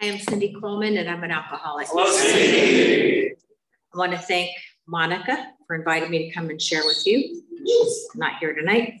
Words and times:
I 0.00 0.06
am 0.06 0.18
Cindy 0.20 0.54
Coleman 0.60 0.96
and 0.96 1.10
I'm 1.10 1.24
an 1.24 1.32
alcoholic. 1.32 1.88
Hello, 1.88 2.06
Cindy. 2.06 3.32
I 3.92 3.98
want 3.98 4.12
to 4.12 4.18
thank 4.18 4.50
Monica 4.86 5.48
for 5.66 5.74
inviting 5.74 6.08
me 6.08 6.28
to 6.28 6.34
come 6.34 6.50
and 6.50 6.62
share 6.62 6.84
with 6.84 7.04
you. 7.04 7.42
She's 7.66 8.08
not 8.14 8.38
here 8.38 8.54
tonight. 8.54 9.00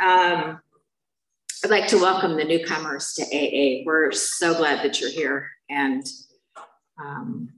Um, 0.00 0.60
I'd 1.64 1.70
like 1.70 1.88
to 1.88 1.96
welcome 1.96 2.36
the 2.36 2.44
newcomers 2.44 3.14
to 3.14 3.22
AA. 3.24 3.82
We're 3.84 4.12
so 4.12 4.54
glad 4.56 4.84
that 4.84 5.00
you're 5.00 5.10
here. 5.10 5.50
And 5.70 6.06
um, 7.00 7.48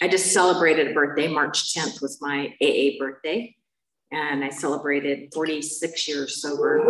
I 0.00 0.06
just 0.06 0.32
celebrated 0.32 0.92
a 0.92 0.94
birthday. 0.94 1.26
March 1.26 1.74
10th 1.74 2.00
was 2.00 2.22
my 2.22 2.54
AA 2.62 3.00
birthday. 3.00 3.56
And 4.12 4.44
I 4.44 4.50
celebrated 4.50 5.34
46 5.34 6.06
years 6.06 6.40
sober. 6.40 6.84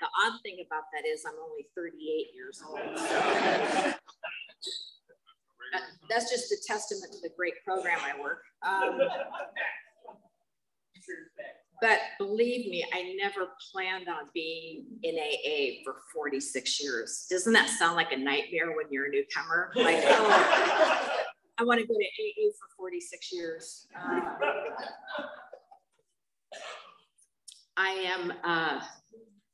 The 0.00 0.06
odd 0.24 0.40
thing 0.42 0.64
about 0.64 0.84
that 0.92 1.06
is 1.08 1.24
I'm 1.26 1.34
only 1.42 1.66
38 1.74 2.34
years 2.34 2.62
old. 2.66 2.78
Uh, 5.74 5.80
that's 6.08 6.30
just 6.30 6.52
a 6.52 6.56
testament 6.66 7.12
to 7.12 7.20
the 7.20 7.30
great 7.36 7.54
program 7.64 7.98
I 8.02 8.18
work. 8.20 8.42
Um, 8.66 9.00
but 11.80 11.98
believe 12.18 12.70
me, 12.70 12.84
I 12.92 13.14
never 13.22 13.50
planned 13.72 14.08
on 14.08 14.28
being 14.34 14.86
in 15.02 15.16
AA 15.16 15.82
for 15.84 15.96
46 16.14 16.82
years. 16.82 17.26
Doesn't 17.30 17.52
that 17.52 17.68
sound 17.68 17.96
like 17.96 18.12
a 18.12 18.16
nightmare 18.16 18.74
when 18.76 18.86
you're 18.90 19.06
a 19.06 19.10
newcomer? 19.10 19.72
Like, 19.76 20.02
oh, 20.06 21.24
I 21.58 21.64
want 21.64 21.80
to 21.80 21.86
go 21.86 21.94
to 21.94 22.04
AA 22.04 22.50
for 22.58 22.68
46 22.76 23.32
years. 23.32 23.86
Uh, 23.96 24.20
I 27.76 27.90
am 27.90 28.32
uh, 28.42 28.80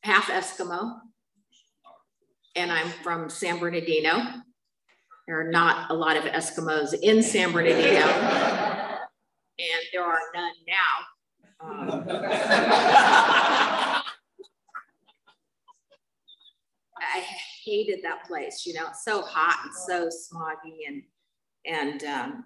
half 0.04 0.28
Eskimo, 0.28 1.00
and 2.54 2.70
I'm 2.70 2.90
from 3.02 3.30
San 3.30 3.58
Bernardino. 3.58 4.22
There 5.26 5.40
are 5.40 5.50
not 5.50 5.90
a 5.90 5.94
lot 5.94 6.18
of 6.18 6.24
Eskimos 6.24 6.94
in 7.02 7.22
San 7.22 7.52
Bernardino, 7.52 8.06
and 8.06 9.08
there 9.92 10.04
are 10.04 10.20
none 10.34 10.52
now. 10.68 11.06
Um, 11.60 12.04
I 17.00 17.20
hated 17.64 18.00
that 18.02 18.26
place, 18.26 18.66
you 18.66 18.74
know, 18.74 18.88
it's 18.88 19.04
so 19.04 19.22
hot 19.22 19.58
and 19.64 19.74
so 19.74 20.08
smoggy 20.08 20.86
and 20.86 21.02
and 21.66 22.04
um, 22.04 22.44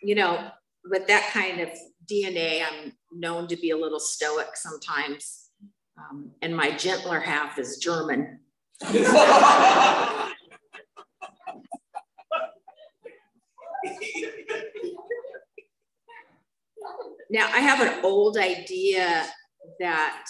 you 0.00 0.14
know, 0.14 0.48
with 0.84 1.08
that 1.08 1.28
kind 1.32 1.60
of 1.60 1.70
DNA, 2.08 2.62
I'm 2.62 2.92
known 3.12 3.48
to 3.48 3.56
be 3.56 3.70
a 3.70 3.76
little 3.76 3.98
stoic 3.98 4.54
sometimes. 4.54 5.49
Um, 6.08 6.30
and 6.42 6.56
my 6.56 6.76
gentler 6.76 7.20
half 7.20 7.58
is 7.58 7.78
German. 7.78 8.40
now, 8.82 8.92
I 17.46 17.60
have 17.60 17.80
an 17.80 18.04
old 18.04 18.38
idea 18.38 19.26
that 19.78 20.26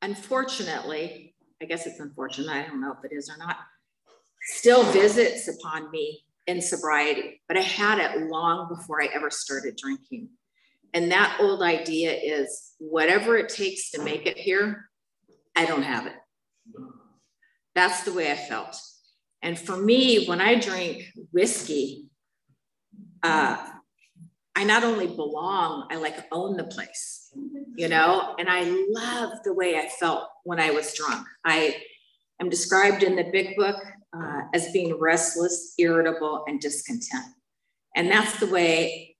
unfortunately, 0.00 1.34
I 1.60 1.66
guess 1.66 1.86
it's 1.86 2.00
unfortunate, 2.00 2.50
I 2.50 2.66
don't 2.66 2.80
know 2.80 2.92
if 2.92 3.04
it 3.04 3.14
is 3.14 3.30
or 3.30 3.36
not, 3.36 3.58
still 4.42 4.84
visits 4.90 5.48
upon 5.48 5.90
me 5.90 6.24
in 6.46 6.60
sobriety, 6.60 7.40
but 7.46 7.56
I 7.56 7.60
had 7.60 7.98
it 7.98 8.28
long 8.28 8.68
before 8.68 9.02
I 9.02 9.08
ever 9.14 9.30
started 9.30 9.76
drinking. 9.76 10.28
And 10.94 11.10
that 11.10 11.38
old 11.40 11.62
idea 11.62 12.12
is 12.12 12.72
whatever 12.78 13.36
it 13.36 13.48
takes 13.48 13.90
to 13.92 14.02
make 14.02 14.26
it 14.26 14.36
here, 14.36 14.88
I 15.56 15.64
don't 15.64 15.82
have 15.82 16.06
it. 16.06 16.14
That's 17.74 18.04
the 18.04 18.12
way 18.12 18.30
I 18.30 18.36
felt. 18.36 18.76
And 19.40 19.58
for 19.58 19.76
me, 19.76 20.26
when 20.26 20.40
I 20.40 20.58
drink 20.58 21.04
whiskey, 21.32 22.08
uh, 23.22 23.56
I 24.54 24.64
not 24.64 24.84
only 24.84 25.06
belong, 25.06 25.88
I 25.90 25.96
like 25.96 26.16
own 26.30 26.56
the 26.56 26.64
place, 26.64 27.32
you 27.76 27.88
know, 27.88 28.34
and 28.38 28.48
I 28.50 28.64
love 28.90 29.38
the 29.44 29.54
way 29.54 29.78
I 29.78 29.88
felt 29.88 30.28
when 30.44 30.60
I 30.60 30.70
was 30.70 30.92
drunk. 30.94 31.26
I 31.44 31.76
am 32.40 32.50
described 32.50 33.02
in 33.02 33.16
the 33.16 33.30
big 33.32 33.56
book 33.56 33.76
uh, 34.14 34.42
as 34.52 34.70
being 34.72 34.98
restless, 35.00 35.74
irritable, 35.78 36.44
and 36.46 36.60
discontent. 36.60 37.24
And 37.96 38.10
that's 38.10 38.38
the 38.38 38.46
way 38.46 39.11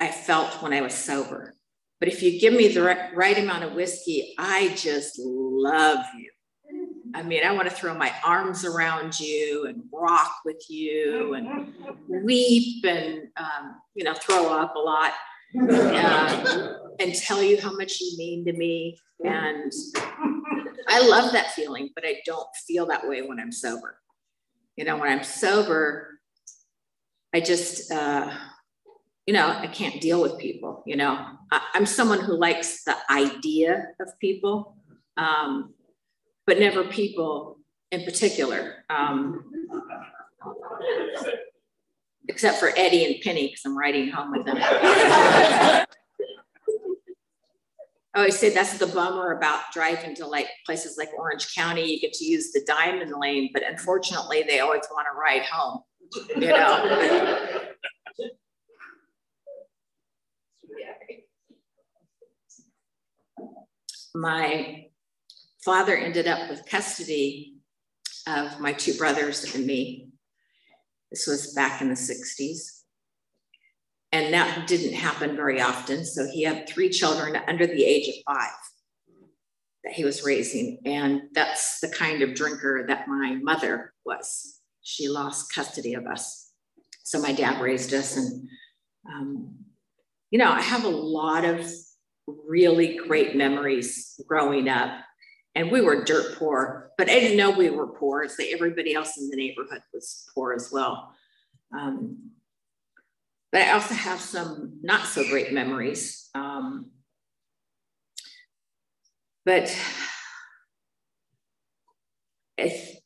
I 0.00 0.10
felt 0.10 0.62
when 0.62 0.72
I 0.72 0.80
was 0.80 0.94
sober. 0.94 1.54
But 2.00 2.08
if 2.08 2.22
you 2.22 2.40
give 2.40 2.54
me 2.54 2.68
the 2.68 2.82
right, 2.82 3.14
right 3.14 3.38
amount 3.38 3.64
of 3.64 3.74
whiskey, 3.74 4.34
I 4.38 4.74
just 4.74 5.18
love 5.18 5.98
you. 6.18 6.30
I 7.14 7.22
mean, 7.22 7.44
I 7.44 7.52
want 7.52 7.68
to 7.68 7.74
throw 7.74 7.92
my 7.94 8.12
arms 8.24 8.64
around 8.64 9.18
you 9.20 9.66
and 9.66 9.82
rock 9.92 10.32
with 10.44 10.62
you 10.68 11.34
and 11.34 11.74
weep 12.08 12.84
and, 12.84 13.28
um, 13.36 13.76
you 13.94 14.04
know, 14.04 14.14
throw 14.14 14.48
up 14.48 14.74
a 14.76 14.78
lot 14.78 15.12
uh, 15.60 16.74
and 17.00 17.14
tell 17.14 17.42
you 17.42 17.60
how 17.60 17.74
much 17.76 18.00
you 18.00 18.16
mean 18.16 18.44
to 18.46 18.52
me. 18.52 18.96
And 19.24 19.72
I 20.88 21.06
love 21.06 21.32
that 21.32 21.50
feeling, 21.50 21.90
but 21.94 22.04
I 22.06 22.20
don't 22.24 22.48
feel 22.66 22.86
that 22.86 23.06
way 23.06 23.22
when 23.22 23.40
I'm 23.40 23.52
sober. 23.52 23.98
You 24.76 24.84
know, 24.84 24.96
when 24.96 25.10
I'm 25.10 25.24
sober, 25.24 26.20
I 27.34 27.40
just, 27.40 27.90
uh, 27.92 28.32
you 29.26 29.34
know, 29.34 29.48
I 29.48 29.66
can't 29.66 30.00
deal 30.00 30.20
with 30.22 30.38
people. 30.38 30.82
You 30.86 30.96
know, 30.96 31.26
I, 31.52 31.60
am 31.74 31.86
someone 31.86 32.20
who 32.20 32.36
likes 32.36 32.84
the 32.84 32.96
idea 33.10 33.88
of 34.00 34.08
people, 34.20 34.76
um, 35.16 35.74
but 36.46 36.58
never 36.58 36.84
people 36.84 37.58
in 37.90 38.04
particular. 38.04 38.84
Um, 38.88 39.44
except 42.28 42.58
for 42.58 42.70
Eddie 42.76 43.04
and 43.04 43.20
Penny, 43.22 43.48
because 43.48 43.62
I'm 43.64 43.76
riding 43.76 44.08
home 44.08 44.32
with 44.32 44.46
them. 44.46 44.58
I 48.12 48.18
always 48.18 48.38
say 48.38 48.50
that's 48.52 48.76
the 48.78 48.88
bummer 48.88 49.32
about 49.32 49.60
driving 49.72 50.16
to 50.16 50.26
like 50.26 50.48
places 50.66 50.96
like 50.98 51.10
Orange 51.16 51.54
County. 51.54 51.92
You 51.92 52.00
get 52.00 52.12
to 52.14 52.24
use 52.24 52.50
the 52.50 52.64
diamond 52.66 53.12
lane, 53.16 53.50
but 53.52 53.62
unfortunately, 53.62 54.42
they 54.42 54.58
always 54.58 54.82
want 54.90 55.06
to 55.12 55.16
ride 55.18 55.44
home. 55.44 55.82
You 56.36 56.48
know. 56.48 57.60
My 64.14 64.86
father 65.64 65.96
ended 65.96 66.26
up 66.26 66.48
with 66.48 66.66
custody 66.66 67.54
of 68.26 68.60
my 68.60 68.72
two 68.72 68.94
brothers 68.94 69.54
and 69.54 69.66
me. 69.66 70.08
This 71.10 71.26
was 71.26 71.52
back 71.54 71.80
in 71.80 71.88
the 71.88 71.94
60s. 71.94 72.80
And 74.12 74.34
that 74.34 74.66
didn't 74.66 74.94
happen 74.94 75.36
very 75.36 75.60
often. 75.60 76.04
So 76.04 76.26
he 76.26 76.42
had 76.42 76.68
three 76.68 76.90
children 76.90 77.36
under 77.46 77.66
the 77.66 77.84
age 77.84 78.08
of 78.08 78.14
five 78.26 78.50
that 79.84 79.92
he 79.92 80.04
was 80.04 80.24
raising. 80.24 80.78
And 80.84 81.22
that's 81.32 81.80
the 81.80 81.88
kind 81.88 82.22
of 82.22 82.34
drinker 82.34 82.84
that 82.88 83.08
my 83.08 83.36
mother 83.40 83.92
was. 84.04 84.60
She 84.82 85.08
lost 85.08 85.54
custody 85.54 85.94
of 85.94 86.06
us. 86.06 86.50
So 87.04 87.20
my 87.20 87.32
dad 87.32 87.60
raised 87.60 87.94
us. 87.94 88.16
And, 88.16 88.48
um, 89.12 89.54
you 90.30 90.38
know, 90.38 90.50
I 90.50 90.60
have 90.60 90.84
a 90.84 90.88
lot 90.88 91.44
of 91.44 91.64
really 92.46 92.96
great 92.96 93.36
memories 93.36 94.20
growing 94.26 94.68
up. 94.68 94.90
And 95.54 95.70
we 95.70 95.80
were 95.80 96.04
dirt 96.04 96.36
poor, 96.36 96.92
but 96.96 97.08
I 97.08 97.18
didn't 97.18 97.36
know 97.36 97.50
we 97.50 97.70
were 97.70 97.88
poor. 97.88 98.28
So 98.28 98.44
everybody 98.48 98.94
else 98.94 99.18
in 99.18 99.28
the 99.28 99.36
neighborhood 99.36 99.82
was 99.92 100.28
poor 100.34 100.52
as 100.52 100.70
well. 100.72 101.12
Um, 101.76 102.30
but 103.52 103.62
I 103.62 103.72
also 103.72 103.94
have 103.94 104.20
some 104.20 104.78
not 104.82 105.06
so 105.06 105.24
great 105.28 105.52
memories. 105.52 106.30
Um, 106.34 106.90
but 109.44 109.76
if, 112.56 112.96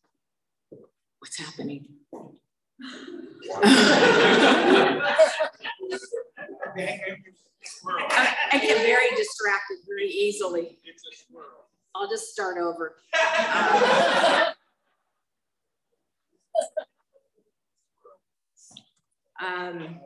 what's 1.18 1.38
happening? 1.38 1.86
I, 6.76 8.58
get 8.60 8.78
very 8.78 9.10
distracted 9.16 9.78
very 9.86 10.08
easily. 10.08 10.78
I'll 11.94 12.08
just 12.08 12.32
start 12.32 12.58
over. 12.58 12.96
Um, 19.44 20.00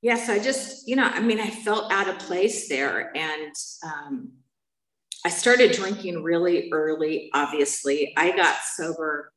yes, 0.00 0.28
I 0.28 0.38
just, 0.38 0.86
you 0.86 0.96
know, 0.96 1.04
I 1.04 1.20
mean, 1.20 1.40
I 1.40 1.50
felt 1.50 1.92
out 1.92 2.08
of 2.08 2.18
place 2.18 2.68
there. 2.68 3.10
And 3.16 3.54
um, 3.84 4.32
I 5.24 5.30
started 5.30 5.72
drinking 5.72 6.22
really 6.22 6.70
early, 6.72 7.30
obviously. 7.34 8.12
I 8.16 8.36
got 8.36 8.56
sober 8.62 9.32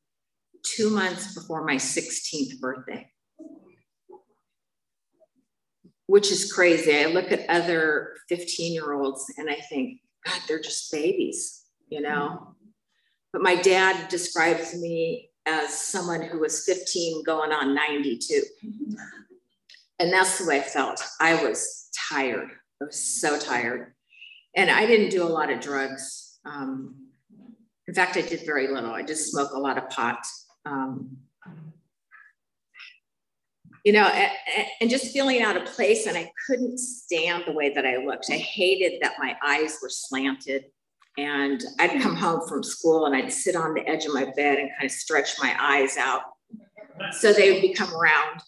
two 0.63 0.89
months 0.89 1.33
before 1.33 1.63
my 1.63 1.75
16th 1.75 2.59
birthday 2.59 3.09
which 6.15 6.31
is 6.31 6.53
crazy. 6.53 6.97
I 6.97 7.07
look 7.07 7.33
at 7.33 7.49
other 7.49 8.13
15 8.29 8.71
year 8.71 8.93
olds 8.93 9.25
and 9.37 9.49
I 9.49 9.55
think, 9.55 9.99
God, 10.25 10.39
they're 10.47 10.61
just 10.61 10.89
babies, 10.89 11.65
you 11.89 11.99
know? 11.99 12.55
but 13.33 13.41
my 13.41 13.57
dad 13.57 14.07
describes 14.07 14.73
me 14.73 15.29
as 15.45 15.77
someone 15.77 16.21
who 16.21 16.39
was 16.39 16.63
15 16.63 17.21
going 17.25 17.51
on 17.51 17.75
92. 17.75 18.43
And 19.99 20.13
that's 20.13 20.39
the 20.39 20.45
way 20.45 20.59
I 20.59 20.63
felt. 20.63 21.03
I 21.19 21.43
was 21.43 21.89
tired. 22.09 22.47
I 22.81 22.85
was 22.85 22.97
so 23.21 23.37
tired. 23.37 23.93
And 24.55 24.71
I 24.71 24.85
didn't 24.85 25.09
do 25.09 25.21
a 25.21 25.27
lot 25.27 25.51
of 25.51 25.59
drugs. 25.59 26.39
Um, 26.45 26.95
in 27.89 27.93
fact, 27.93 28.15
I 28.15 28.21
did 28.21 28.45
very 28.45 28.69
little. 28.69 28.93
I 28.93 29.03
just 29.03 29.31
smoked 29.31 29.53
a 29.53 29.59
lot 29.59 29.77
of 29.77 29.89
pot. 29.89 30.25
Um, 30.65 31.17
you 33.85 33.93
know, 33.93 34.07
and, 34.81 34.89
just 34.89 35.13
feeling 35.13 35.43
out 35.43 35.55
of 35.55 35.65
place. 35.65 36.07
And 36.07 36.17
I 36.17 36.31
couldn't 36.45 36.79
stand 36.79 37.43
the 37.45 37.53
way 37.53 37.71
that 37.73 37.85
I 37.85 37.97
looked. 37.97 38.25
I 38.31 38.37
hated 38.37 38.99
that 39.01 39.13
my 39.19 39.37
eyes 39.45 39.77
were 39.81 39.89
slanted. 39.89 40.65
And 41.17 41.63
I'd 41.79 42.01
come 42.01 42.15
home 42.15 42.45
from 42.49 42.61
school 42.61 43.05
and 43.05 43.15
I'd 43.15 43.31
sit 43.31 43.55
on 43.55 43.73
the 43.73 43.87
edge 43.87 44.05
of 44.05 44.13
my 44.13 44.25
bed 44.35 44.59
and 44.59 44.69
kind 44.71 44.85
of 44.85 44.91
stretch 44.91 45.35
my 45.41 45.55
eyes 45.61 45.95
out 45.97 46.23
so 47.13 47.31
they 47.31 47.53
would 47.53 47.61
become 47.61 47.93
round. 47.95 48.41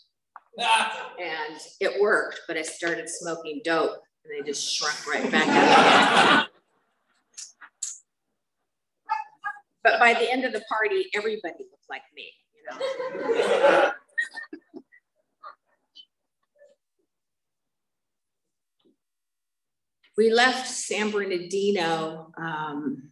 And 1.19 1.59
it 1.79 2.01
worked, 2.01 2.41
but 2.47 2.57
I 2.57 2.63
started 2.63 3.07
smoking 3.07 3.61
dope 3.63 4.01
and 4.25 4.33
they 4.33 4.45
just 4.45 4.73
shrunk 4.73 5.07
right 5.07 5.31
back 5.31 5.47
out. 5.47 6.47
but 9.83 9.99
by 9.99 10.13
the 10.13 10.29
end 10.29 10.43
of 10.43 10.51
the 10.51 10.63
party, 10.67 11.05
everybody 11.15 11.59
looked 11.59 11.89
like 11.89 12.01
me, 12.15 12.33
you 12.55 12.79
know. 12.79 13.91
We 20.17 20.31
left 20.31 20.67
San 20.67 21.11
Bernardino 21.11 22.31
um, 22.37 23.11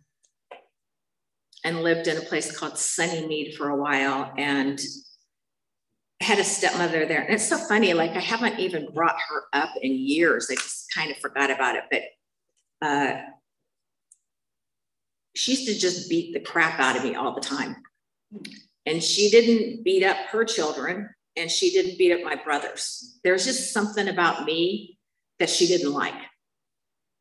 and 1.64 1.84
lived 1.84 2.08
in 2.08 2.18
a 2.18 2.22
place 2.22 2.58
called 2.58 2.74
Sunnymead 2.74 3.56
for 3.56 3.70
a 3.70 3.76
while 3.76 4.34
and 4.38 4.82
had 6.20 6.40
a 6.40 6.44
stepmother 6.44 7.06
there. 7.06 7.22
And 7.22 7.36
it's 7.36 7.48
so 7.48 7.58
funny, 7.58 7.94
like 7.94 8.12
I 8.12 8.20
haven't 8.20 8.60
even 8.60 8.92
brought 8.92 9.18
her 9.30 9.44
up 9.54 9.70
in 9.82 9.94
years. 9.94 10.48
I 10.50 10.56
just 10.56 10.92
kind 10.94 11.12
of 11.12 11.18
forgot 11.18 11.52
about 11.52 11.76
it. 11.76 11.84
But 11.92 12.88
uh, 12.88 13.22
she 15.36 15.52
used 15.52 15.68
to 15.68 15.78
just 15.78 16.10
beat 16.10 16.34
the 16.34 16.40
crap 16.40 16.80
out 16.80 16.98
of 16.98 17.04
me 17.04 17.14
all 17.14 17.36
the 17.36 17.42
time. 17.42 17.76
And 18.88 19.04
she 19.04 19.30
didn't 19.30 19.84
beat 19.84 20.04
up 20.04 20.18
her 20.32 20.44
children 20.44 21.10
and 21.36 21.52
she 21.52 21.70
didn't 21.70 21.98
beat 21.98 22.14
up 22.14 22.24
my 22.24 22.36
brothers. 22.36 23.20
There's 23.24 23.46
just 23.46 23.74
something 23.74 24.08
about 24.08 24.46
me 24.46 24.98
that 25.38 25.50
she 25.50 25.68
didn't 25.68 25.92
like. 25.92 26.14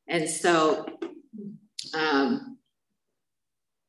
And 0.09 0.29
so 0.29 0.87
um, 1.95 2.59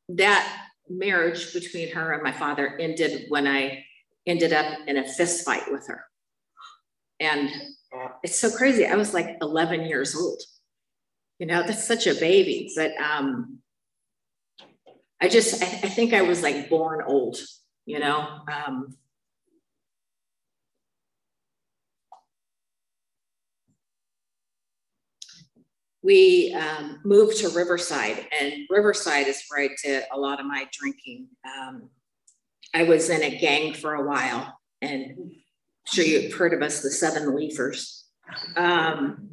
that 0.09 0.67
marriage 0.89 1.53
between 1.53 1.91
her 1.91 2.13
and 2.13 2.23
my 2.23 2.31
father 2.31 2.77
ended 2.79 3.25
when 3.29 3.47
I 3.47 3.83
ended 4.25 4.53
up 4.53 4.79
in 4.88 4.97
a 4.97 5.07
fist 5.07 5.45
fight 5.45 5.71
with 5.71 5.88
her. 5.88 6.06
And 7.19 7.50
it's 8.23 8.38
so 8.38 8.51
crazy. 8.51 8.85
I 8.85 8.95
was 8.95 9.13
like 9.13 9.38
11 9.41 9.85
years 9.85 10.15
old. 10.15 10.41
You 11.39 11.47
know, 11.47 11.63
that's 11.63 11.88
such 11.88 12.07
a 12.07 12.15
baby. 12.15 12.71
But 12.75 12.91
um, 13.00 13.59
I 15.21 15.27
just, 15.27 15.61
I, 15.61 15.65
I 15.65 15.89
think 15.89 16.13
I 16.13 16.21
was 16.21 16.41
like 16.41 16.69
born 16.69 17.03
old, 17.06 17.38
you 17.85 18.00
know. 18.00 18.39
Um, 18.51 18.95
we 26.06 26.54
um, 26.54 27.00
moved 27.04 27.38
to 27.38 27.50
Riverside, 27.50 28.28
and 28.40 28.54
Riverside 28.69 29.28
is 29.28 29.44
where 29.50 29.63
I 29.63 29.69
did 29.84 30.04
a 30.13 30.19
lot 30.19 30.40
of 30.40 30.46
my 30.46 30.68
drinking. 30.72 31.28
Um, 31.44 31.90
I 32.75 32.84
was 32.84 33.10
in 33.10 33.24
a 33.24 33.40
gang 33.40 33.74
for 33.74 33.96
a 33.96 34.07
while, 34.07 34.56
and 34.84 35.04
I'm 35.04 35.31
sure 35.88 36.06
you've 36.06 36.34
heard 36.34 36.54
of 36.54 36.62
us, 36.62 36.81
the 36.81 36.92
Seven 36.92 37.36
Leafers. 37.36 38.06
Um, 38.56 39.30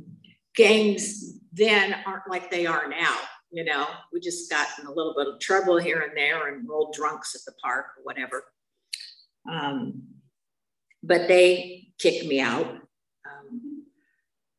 gangs 0.57 1.41
then 1.53 1.95
aren't 2.07 2.31
like 2.31 2.51
they 2.51 2.65
are 2.65 2.89
now. 2.89 3.17
You 3.51 3.65
know, 3.65 3.87
we 4.11 4.21
just 4.21 4.51
got 4.51 4.67
in 4.81 4.87
a 4.87 4.93
little 4.93 5.15
bit 5.15 5.29
of 5.29 5.41
trouble 5.41 5.77
here 5.77 6.01
and 6.01 6.17
there 6.17 6.55
and 6.55 6.67
rolled 6.67 6.95
drunks 6.95 7.35
at 7.35 7.43
the 7.45 7.53
park 7.63 7.87
or 7.99 8.05
whatever. 8.05 8.45
Um, 9.51 10.05
but 11.03 11.29
they 11.29 11.89
kicked 11.99 12.25
me 12.25 12.41
out 12.41 12.82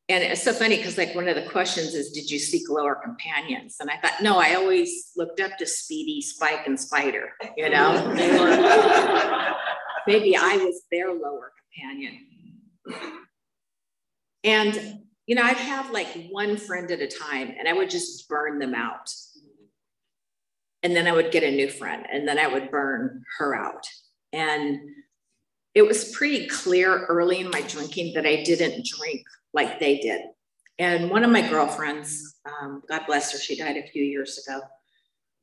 and 0.10 0.22
it's 0.24 0.44
so 0.44 0.52
funny 0.52 0.78
because 0.78 0.98
like 0.98 1.16
one 1.16 1.30
of 1.30 1.36
the 1.36 1.50
questions 1.50 1.94
is 1.96 2.12
did 2.12 2.30
you 2.30 2.38
seek 2.38 2.70
lower 2.70 2.96
companions? 2.96 3.78
And 3.80 3.90
i 3.90 3.98
thought 3.98 4.22
no 4.22 4.38
i 4.38 4.56
always 4.56 5.12
looked 5.16 5.40
up 5.40 5.58
to 5.58 5.66
speedy 5.66 6.22
spike 6.22 6.68
and 6.68 6.80
spider 6.80 7.32
you 7.58 7.70
know? 7.70 8.14
Maybe 10.08 10.36
i 10.36 10.58
was 10.58 10.82
their 10.92 11.14
lower 11.14 11.54
companion. 11.74 12.20
And 14.44 15.00
you 15.26 15.36
know 15.36 15.44
i'd 15.44 15.58
have 15.58 15.92
like 15.92 16.28
one 16.30 16.58
friend 16.58 16.92
at 16.92 17.00
a 17.00 17.08
time 17.08 17.54
and 17.58 17.68
i 17.68 17.74
would 17.74 17.90
just 17.90 18.28
burn 18.28 18.60
them 18.60 18.76
out. 18.76 19.10
And 20.82 20.96
then 20.96 21.08
i 21.08 21.14
would 21.14 21.32
get 21.32 21.44
a 21.44 21.52
new 21.52 21.70
friend 21.70 22.06
and 22.12 22.28
then 22.28 22.38
i 22.38 22.48
would 22.48 22.72
burn 22.72 23.24
her 23.38 23.56
out. 23.56 23.88
And 24.34 24.80
it 25.76 25.88
was 25.88 26.12
pretty 26.12 26.48
clear 26.48 27.06
early 27.06 27.40
in 27.40 27.50
my 27.50 27.62
drinking 27.62 28.16
that 28.16 28.26
i 28.26 28.44
didn't 28.44 28.86
drink 28.86 29.24
like 29.54 29.80
they 29.80 29.98
did. 29.98 30.22
And 30.80 31.10
one 31.10 31.24
of 31.24 31.32
my 31.32 31.48
girlfriends, 31.48 32.40
um, 32.46 32.82
God 32.90 33.04
bless 33.06 33.32
her, 33.32 33.38
she 33.38 33.56
died 33.56 33.78
a 33.78 33.88
few 33.88 34.04
years 34.04 34.44
ago. 34.46 34.62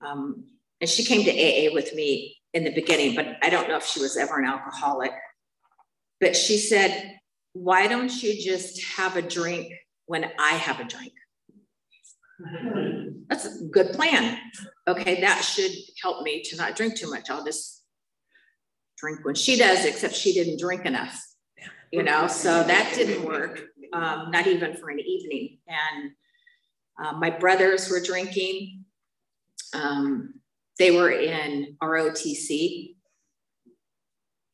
Um, 0.05 0.45
and 0.81 0.91
she 0.91 1.05
came 1.05 1.25
to 1.25 1.31
AA 1.31 1.73
with 1.73 1.95
me 1.95 2.37
in 2.53 2.65
the 2.65 2.73
beginning, 2.73 3.15
but 3.15 3.37
I 3.43 3.51
don't 3.51 3.69
know 3.69 3.77
if 3.77 3.85
she 3.85 4.01
was 4.01 4.17
ever 4.17 4.39
an 4.39 4.45
alcoholic. 4.45 5.13
But 6.21 6.37
she 6.37 6.59
said, 6.59 7.19
Why 7.53 7.87
don't 7.87 8.23
you 8.23 8.41
just 8.41 8.83
have 8.97 9.17
a 9.17 9.23
drink 9.23 9.73
when 10.07 10.25
I 10.39 10.53
have 10.53 10.81
a 10.81 10.85
drink? 10.85 11.13
That's 13.29 13.47
a 13.47 13.65
good 13.67 13.93
plan. 13.93 14.39
Okay, 14.89 15.21
that 15.21 15.43
should 15.43 15.73
help 16.03 16.23
me 16.23 16.43
to 16.45 16.57
not 16.57 16.75
drink 16.75 16.97
too 16.97 17.09
much. 17.09 17.31
I'll 17.31 17.45
just 17.45 17.85
drink 18.99 19.25
when 19.25 19.35
she 19.35 19.57
does, 19.57 19.85
except 19.85 20.15
she 20.15 20.33
didn't 20.33 20.59
drink 20.59 20.85
enough, 20.85 21.19
you 21.91 22.03
know, 22.03 22.27
so 22.27 22.63
that 22.63 22.93
didn't 22.95 23.25
work 23.25 23.61
um, 23.93 24.31
not 24.31 24.47
even 24.47 24.77
for 24.77 24.91
an 24.91 25.01
evening. 25.01 25.59
And 25.69 26.13
uh, 27.03 27.13
my 27.13 27.31
brothers 27.31 27.91
were 27.91 28.01
drinking. 28.01 28.85
Um, 29.75 30.35
they 30.79 30.91
were 30.91 31.11
in 31.11 31.77
ROTC, 31.83 32.95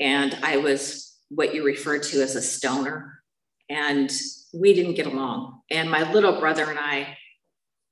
and 0.01 0.37
I 0.43 0.57
was 0.59 1.17
what 1.29 1.55
you 1.55 1.65
refer 1.65 1.99
to 1.99 2.23
as 2.23 2.37
a 2.37 2.43
stoner. 2.43 3.23
And 3.69 4.13
we 4.55 4.75
didn't 4.75 4.95
get 4.95 5.07
along. 5.07 5.61
And 5.71 5.91
my 5.91 6.11
little 6.13 6.39
brother 6.39 6.71
and 6.71 6.79
I 6.79 7.17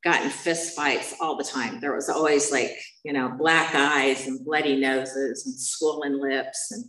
got 0.05 0.23
in 0.23 0.31
fist 0.31 0.77
fights 0.77 1.15
all 1.21 1.37
the 1.37 1.45
time. 1.45 1.81
There 1.81 1.95
was 1.95 2.09
always 2.09 2.53
like, 2.53 2.71
you 3.05 3.13
know, 3.13 3.31
black 3.37 3.75
eyes 3.75 4.27
and 4.27 4.45
bloody 4.45 4.77
noses 4.77 5.47
and 5.47 5.59
swollen 5.59 6.21
lips. 6.21 6.71
And 6.71 6.85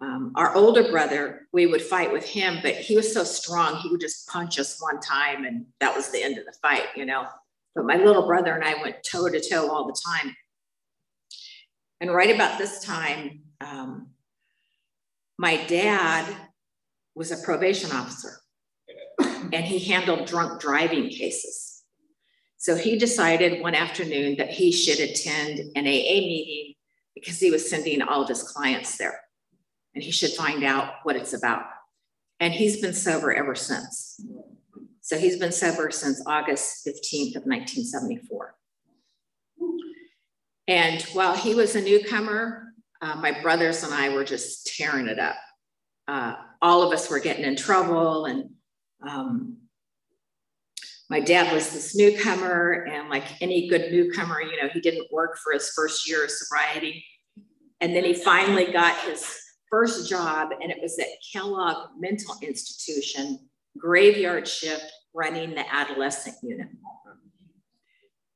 um, 0.00 0.32
our 0.36 0.54
older 0.54 0.88
brother, 0.90 1.48
we 1.52 1.66
would 1.66 1.82
fight 1.82 2.12
with 2.12 2.24
him, 2.24 2.58
but 2.62 2.74
he 2.74 2.94
was 2.94 3.12
so 3.12 3.24
strong, 3.24 3.76
he 3.76 3.88
would 3.88 4.00
just 4.00 4.28
punch 4.28 4.58
us 4.58 4.80
one 4.80 5.00
time 5.00 5.44
and 5.44 5.66
that 5.80 5.94
was 5.94 6.10
the 6.10 6.22
end 6.22 6.38
of 6.38 6.44
the 6.44 6.54
fight, 6.62 6.84
you 6.94 7.04
know. 7.04 7.26
But 7.74 7.84
my 7.84 7.96
little 7.96 8.26
brother 8.26 8.54
and 8.54 8.62
I 8.62 8.80
went 8.80 8.96
toe 9.02 9.28
to 9.28 9.40
toe 9.40 9.70
all 9.70 9.86
the 9.86 10.00
time. 10.06 10.36
And 12.00 12.14
right 12.14 12.32
about 12.32 12.58
this 12.58 12.84
time, 12.84 13.40
um, 13.60 14.08
my 15.36 15.64
dad 15.66 16.32
was 17.16 17.32
a 17.32 17.44
probation 17.44 17.90
officer 17.90 18.40
and 19.20 19.64
he 19.64 19.80
handled 19.80 20.26
drunk 20.26 20.60
driving 20.60 21.08
cases. 21.08 21.82
So 22.56 22.76
he 22.76 22.98
decided 22.98 23.62
one 23.62 23.74
afternoon 23.74 24.36
that 24.36 24.50
he 24.50 24.70
should 24.70 25.00
attend 25.00 25.58
an 25.74 25.86
AA 25.86 26.20
meeting 26.20 26.74
because 27.16 27.40
he 27.40 27.50
was 27.50 27.68
sending 27.68 28.00
all 28.00 28.22
of 28.22 28.28
his 28.28 28.44
clients 28.44 28.96
there 28.96 29.20
and 29.94 30.02
he 30.02 30.10
should 30.10 30.30
find 30.30 30.64
out 30.64 30.94
what 31.02 31.16
it's 31.16 31.32
about. 31.32 31.64
And 32.40 32.52
he's 32.52 32.80
been 32.80 32.94
sober 32.94 33.32
ever 33.32 33.54
since. 33.54 34.20
So 35.00 35.18
he's 35.18 35.38
been 35.38 35.52
sober 35.52 35.90
since 35.90 36.22
August 36.26 36.86
15th 36.86 37.36
of 37.36 37.44
1974. 37.44 38.54
And 40.68 41.02
while 41.14 41.34
he 41.34 41.54
was 41.54 41.74
a 41.74 41.80
newcomer, 41.80 42.74
uh, 43.00 43.16
my 43.16 43.40
brothers 43.40 43.82
and 43.84 43.94
I 43.94 44.10
were 44.10 44.24
just 44.24 44.66
tearing 44.76 45.08
it 45.08 45.18
up. 45.18 45.36
Uh, 46.06 46.34
all 46.60 46.82
of 46.82 46.92
us 46.92 47.10
were 47.10 47.20
getting 47.20 47.44
in 47.44 47.56
trouble 47.56 48.26
and 48.26 48.50
um, 49.06 49.56
my 51.10 51.20
dad 51.20 51.52
was 51.52 51.70
this 51.72 51.96
newcomer 51.96 52.86
and 52.90 53.08
like 53.08 53.40
any 53.40 53.68
good 53.68 53.90
newcomer 53.92 54.42
you 54.42 54.60
know 54.60 54.68
he 54.72 54.80
didn't 54.80 55.10
work 55.12 55.38
for 55.38 55.52
his 55.52 55.70
first 55.70 56.08
year 56.08 56.24
of 56.24 56.30
sobriety 56.30 57.04
and 57.80 57.94
then 57.94 58.04
he 58.04 58.14
finally 58.14 58.72
got 58.72 58.96
his 59.04 59.38
first 59.70 60.08
job, 60.08 60.50
and 60.60 60.70
it 60.70 60.78
was 60.80 60.98
at 60.98 61.06
Kellogg 61.32 61.90
Mental 61.98 62.34
Institution, 62.42 63.48
graveyard 63.76 64.46
shift, 64.46 64.84
running 65.14 65.54
the 65.54 65.64
adolescent 65.74 66.36
unit. 66.42 66.68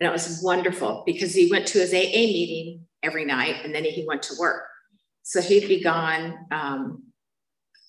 And 0.01 0.09
it 0.09 0.13
was 0.13 0.41
wonderful 0.43 1.05
because 1.07 1.33
he 1.35 1.51
went 1.51 1.67
to 1.69 1.79
his 1.79 1.95
AA 1.95 2.27
meeting 2.27 2.87
every 3.03 3.25
night, 3.25 3.65
and 3.65 3.75
then 3.75 3.85
he 3.85 4.05
went 4.07 4.23
to 4.25 4.35
work. 4.39 4.65
So 5.23 5.41
he'd 5.41 5.69
be 5.69 5.83
gone. 5.83 6.47
Um, 6.51 7.05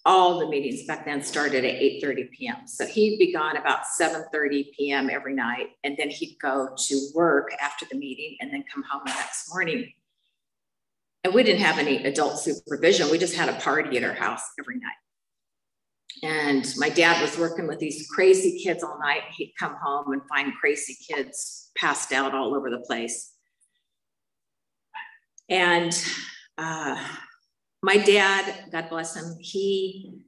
all 0.06 0.38
the 0.40 0.48
meetings 0.48 0.86
back 0.86 1.06
then 1.06 1.24
started 1.24 1.64
at 1.64 1.80
8:30 1.80 2.32
p.m. 2.32 2.68
So 2.68 2.86
he'd 2.86 3.18
be 3.18 3.32
gone 3.32 3.58
about 3.58 3.86
7:30 4.00 4.66
p.m. 4.78 5.10
every 5.10 5.34
night, 5.34 5.70
and 5.84 5.96
then 5.98 6.10
he'd 6.10 6.38
go 6.42 6.76
to 6.76 7.08
work 7.16 7.50
after 7.62 7.86
the 7.90 7.98
meeting, 7.98 8.38
and 8.42 8.52
then 8.52 8.64
come 8.72 8.84
home 8.84 9.02
the 9.06 9.14
next 9.14 9.50
morning. 9.50 9.92
And 11.24 11.34
we 11.34 11.44
didn't 11.44 11.62
have 11.62 11.80
any 11.80 12.04
adult 12.04 12.40
supervision. 12.40 13.10
We 13.10 13.18
just 13.18 13.36
had 13.36 13.50
a 13.50 13.60
party 13.60 13.98
at 13.98 14.04
our 14.04 14.14
house 14.14 14.42
every 14.60 14.76
night. 14.76 14.92
And 16.22 16.74
my 16.78 16.90
dad 16.90 17.22
was 17.22 17.38
working 17.38 17.68
with 17.68 17.80
these 17.80 18.08
crazy 18.10 18.62
kids 18.64 18.84
all 18.84 19.00
night. 19.00 19.22
He'd 19.36 19.54
come 19.58 19.76
home 19.82 20.12
and 20.12 20.22
find 20.30 20.54
crazy 20.60 20.96
kids 21.10 21.72
passed 21.78 22.12
out 22.12 22.36
all 22.36 22.54
over 22.56 22.70
the 22.70 22.84
place. 22.86 23.32
And 25.50 25.94
uh, 26.58 27.02
my 27.82 27.98
dad, 27.98 28.70
God 28.72 28.90
bless 28.90 29.16
him, 29.16 29.38
he 29.40 30.24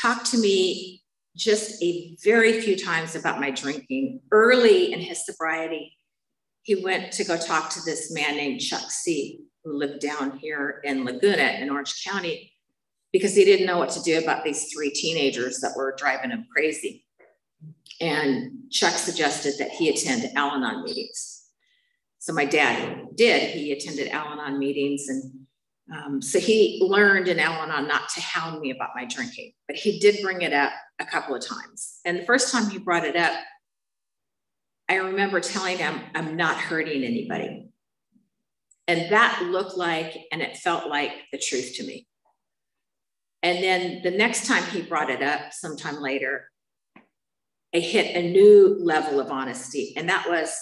talked 0.00 0.26
to 0.26 0.38
me 0.38 1.02
just 1.36 1.82
a 1.82 2.16
very 2.22 2.60
few 2.60 2.76
times 2.76 3.16
about 3.16 3.40
my 3.40 3.50
drinking. 3.50 4.20
Early 4.30 4.92
in 4.92 5.00
his 5.00 5.24
sobriety, 5.24 5.96
he 6.62 6.76
went 6.76 7.12
to 7.12 7.24
go 7.24 7.36
talk 7.36 7.70
to 7.70 7.80
this 7.84 8.12
man 8.12 8.36
named 8.36 8.60
Chuck 8.60 8.90
C., 8.90 9.40
who 9.64 9.76
lived 9.76 10.00
down 10.00 10.38
here 10.38 10.80
in 10.84 11.04
Laguna 11.04 11.58
in 11.60 11.70
Orange 11.70 12.04
County, 12.04 12.52
because 13.12 13.34
he 13.34 13.44
didn't 13.44 13.66
know 13.66 13.78
what 13.78 13.90
to 13.90 14.02
do 14.02 14.18
about 14.18 14.44
these 14.44 14.72
three 14.72 14.90
teenagers 14.90 15.60
that 15.60 15.72
were 15.76 15.94
driving 15.98 16.30
him 16.30 16.46
crazy. 16.54 17.04
And 18.00 18.70
Chuck 18.70 18.94
suggested 18.94 19.54
that 19.58 19.70
he 19.70 19.90
attend 19.90 20.30
Al 20.36 20.52
Anon 20.52 20.84
meetings. 20.84 21.44
So 22.18 22.32
my 22.32 22.44
dad 22.44 23.08
did. 23.14 23.50
He 23.50 23.72
attended 23.72 24.08
Al 24.08 24.28
Anon 24.28 24.58
meetings 24.58 25.08
and 25.08 25.40
um, 25.92 26.22
so 26.22 26.38
he 26.38 26.78
learned 26.82 27.28
in 27.28 27.40
Al 27.40 27.62
Anon 27.62 27.88
not 27.88 28.08
to 28.10 28.20
hound 28.20 28.60
me 28.60 28.70
about 28.70 28.90
my 28.94 29.04
drinking, 29.04 29.52
but 29.66 29.76
he 29.76 29.98
did 29.98 30.22
bring 30.22 30.42
it 30.42 30.52
up 30.52 30.72
a 31.00 31.04
couple 31.04 31.34
of 31.34 31.44
times. 31.44 31.98
And 32.04 32.18
the 32.18 32.24
first 32.24 32.52
time 32.52 32.70
he 32.70 32.78
brought 32.78 33.04
it 33.04 33.16
up, 33.16 33.32
I 34.88 34.96
remember 34.96 35.40
telling 35.40 35.78
him, 35.78 36.00
I'm 36.14 36.36
not 36.36 36.56
hurting 36.56 37.02
anybody. 37.02 37.69
And 38.90 39.12
that 39.12 39.40
looked 39.52 39.76
like 39.76 40.16
and 40.32 40.42
it 40.42 40.56
felt 40.56 40.90
like 40.90 41.12
the 41.30 41.38
truth 41.38 41.76
to 41.76 41.84
me. 41.84 42.08
And 43.40 43.62
then 43.62 44.02
the 44.02 44.10
next 44.10 44.48
time 44.48 44.64
he 44.64 44.82
brought 44.82 45.10
it 45.10 45.22
up, 45.22 45.52
sometime 45.52 46.00
later, 46.00 46.50
I 47.72 47.78
hit 47.78 48.16
a 48.16 48.32
new 48.32 48.80
level 48.82 49.20
of 49.20 49.30
honesty. 49.30 49.94
And 49.96 50.08
that 50.08 50.28
was, 50.28 50.52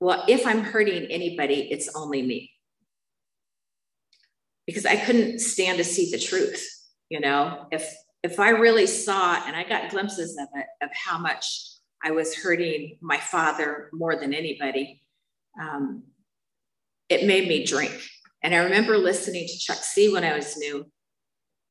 well, 0.00 0.24
if 0.26 0.48
I'm 0.48 0.64
hurting 0.64 1.04
anybody, 1.04 1.68
it's 1.70 1.94
only 1.94 2.22
me 2.22 2.50
because 4.66 4.84
I 4.84 4.96
couldn't 4.96 5.38
stand 5.38 5.78
to 5.78 5.84
see 5.84 6.10
the 6.10 6.18
truth. 6.18 6.68
You 7.08 7.20
know, 7.20 7.68
if 7.70 7.88
if 8.24 8.40
I 8.40 8.48
really 8.48 8.88
saw 8.88 9.40
and 9.46 9.54
I 9.54 9.62
got 9.62 9.90
glimpses 9.90 10.36
of 10.36 10.48
it 10.56 10.66
of 10.82 10.90
how 10.92 11.18
much 11.18 11.70
I 12.02 12.10
was 12.10 12.34
hurting 12.34 12.98
my 13.00 13.18
father 13.18 13.90
more 13.92 14.16
than 14.16 14.34
anybody, 14.34 15.02
um, 15.62 16.02
it 17.08 17.26
made 17.26 17.48
me 17.48 17.64
drink. 17.64 17.96
And 18.42 18.54
I 18.54 18.58
remember 18.58 18.98
listening 18.98 19.46
to 19.46 19.58
Chuck 19.58 19.78
C 19.78 20.12
when 20.12 20.24
I 20.24 20.36
was 20.36 20.56
new, 20.56 20.86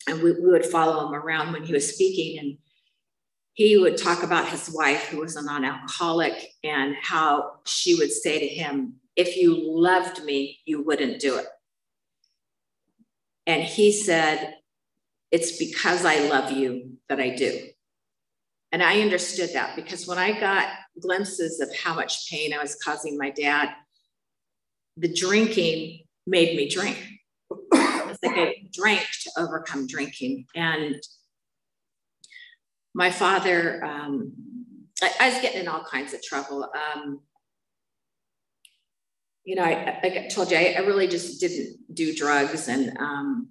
and 0.07 0.21
we, 0.21 0.33
we 0.33 0.51
would 0.51 0.65
follow 0.65 1.07
him 1.07 1.15
around 1.15 1.53
when 1.53 1.63
he 1.63 1.73
was 1.73 1.93
speaking, 1.93 2.39
and 2.39 2.57
he 3.53 3.77
would 3.77 3.97
talk 3.97 4.23
about 4.23 4.49
his 4.49 4.69
wife 4.69 5.07
who 5.07 5.17
was 5.17 5.35
a 5.35 5.43
non-alcoholic 5.43 6.47
and 6.63 6.95
how 7.01 7.59
she 7.65 7.95
would 7.95 8.11
say 8.11 8.39
to 8.39 8.47
him, 8.47 8.95
"If 9.15 9.37
you 9.37 9.55
loved 9.57 10.23
me, 10.23 10.59
you 10.65 10.83
wouldn't 10.83 11.19
do 11.19 11.37
it." 11.37 11.47
And 13.47 13.63
he 13.63 13.91
said, 13.91 14.55
It's 15.31 15.57
because 15.57 16.05
I 16.05 16.27
love 16.29 16.51
you 16.51 16.97
that 17.09 17.19
I 17.19 17.35
do. 17.35 17.67
And 18.71 18.81
I 18.83 19.01
understood 19.01 19.51
that 19.53 19.75
because 19.75 20.07
when 20.07 20.17
I 20.17 20.39
got 20.39 20.67
glimpses 20.99 21.59
of 21.59 21.73
how 21.75 21.93
much 21.93 22.29
pain 22.29 22.53
I 22.53 22.61
was 22.61 22.75
causing 22.75 23.17
my 23.17 23.29
dad, 23.29 23.69
the 24.97 25.13
drinking 25.13 25.99
made 26.25 26.55
me 26.55 26.69
drink. 26.69 26.97
it's 27.51 28.23
like 28.23 28.37
I 28.37 28.55
drank 28.73 29.05
to 29.23 29.31
overcome 29.37 29.87
drinking. 29.87 30.45
And 30.55 30.95
my 32.93 33.11
father, 33.11 33.83
um, 33.83 34.33
I, 35.01 35.11
I, 35.19 35.29
was 35.29 35.41
getting 35.41 35.61
in 35.61 35.67
all 35.67 35.83
kinds 35.83 36.13
of 36.13 36.23
trouble. 36.23 36.69
Um, 36.73 37.19
you 39.43 39.55
know, 39.55 39.63
I, 39.63 39.99
I 40.01 40.27
told 40.31 40.49
you, 40.49 40.57
I, 40.57 40.75
I, 40.77 40.79
really 40.79 41.07
just 41.07 41.39
didn't 41.39 41.77
do 41.93 42.15
drugs. 42.15 42.67
And 42.67 42.97
um, 42.97 43.49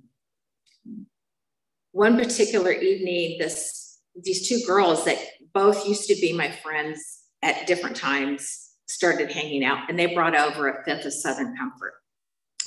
one 1.93 2.17
particular 2.19 2.73
evening, 2.73 3.39
this 3.39 4.01
these 4.21 4.49
two 4.49 4.61
girls 4.67 5.05
that 5.05 5.19
both 5.53 5.87
used 5.87 6.09
to 6.09 6.15
be 6.15 6.33
my 6.33 6.51
friends 6.51 7.23
at 7.43 7.67
different 7.67 7.97
times 7.97 8.64
started 8.87 9.31
hanging 9.31 9.65
out, 9.65 9.89
and 9.89 9.99
they 9.99 10.15
brought 10.15 10.37
over 10.37 10.69
a 10.69 10.85
fifth 10.85 11.07
of 11.07 11.13
Southern 11.13 11.57
Comfort. 11.57 11.95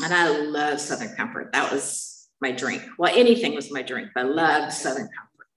And 0.03 0.13
I 0.13 0.29
love 0.29 0.79
Southern 0.79 1.15
Comfort. 1.15 1.51
That 1.53 1.71
was 1.71 2.27
my 2.41 2.51
drink. 2.51 2.83
Well, 2.97 3.13
anything 3.15 3.55
was 3.55 3.71
my 3.71 3.81
drink, 3.81 4.09
but 4.13 4.25
I 4.25 4.27
loved 4.27 4.73
Southern 4.73 5.07
Comfort. 5.07 5.47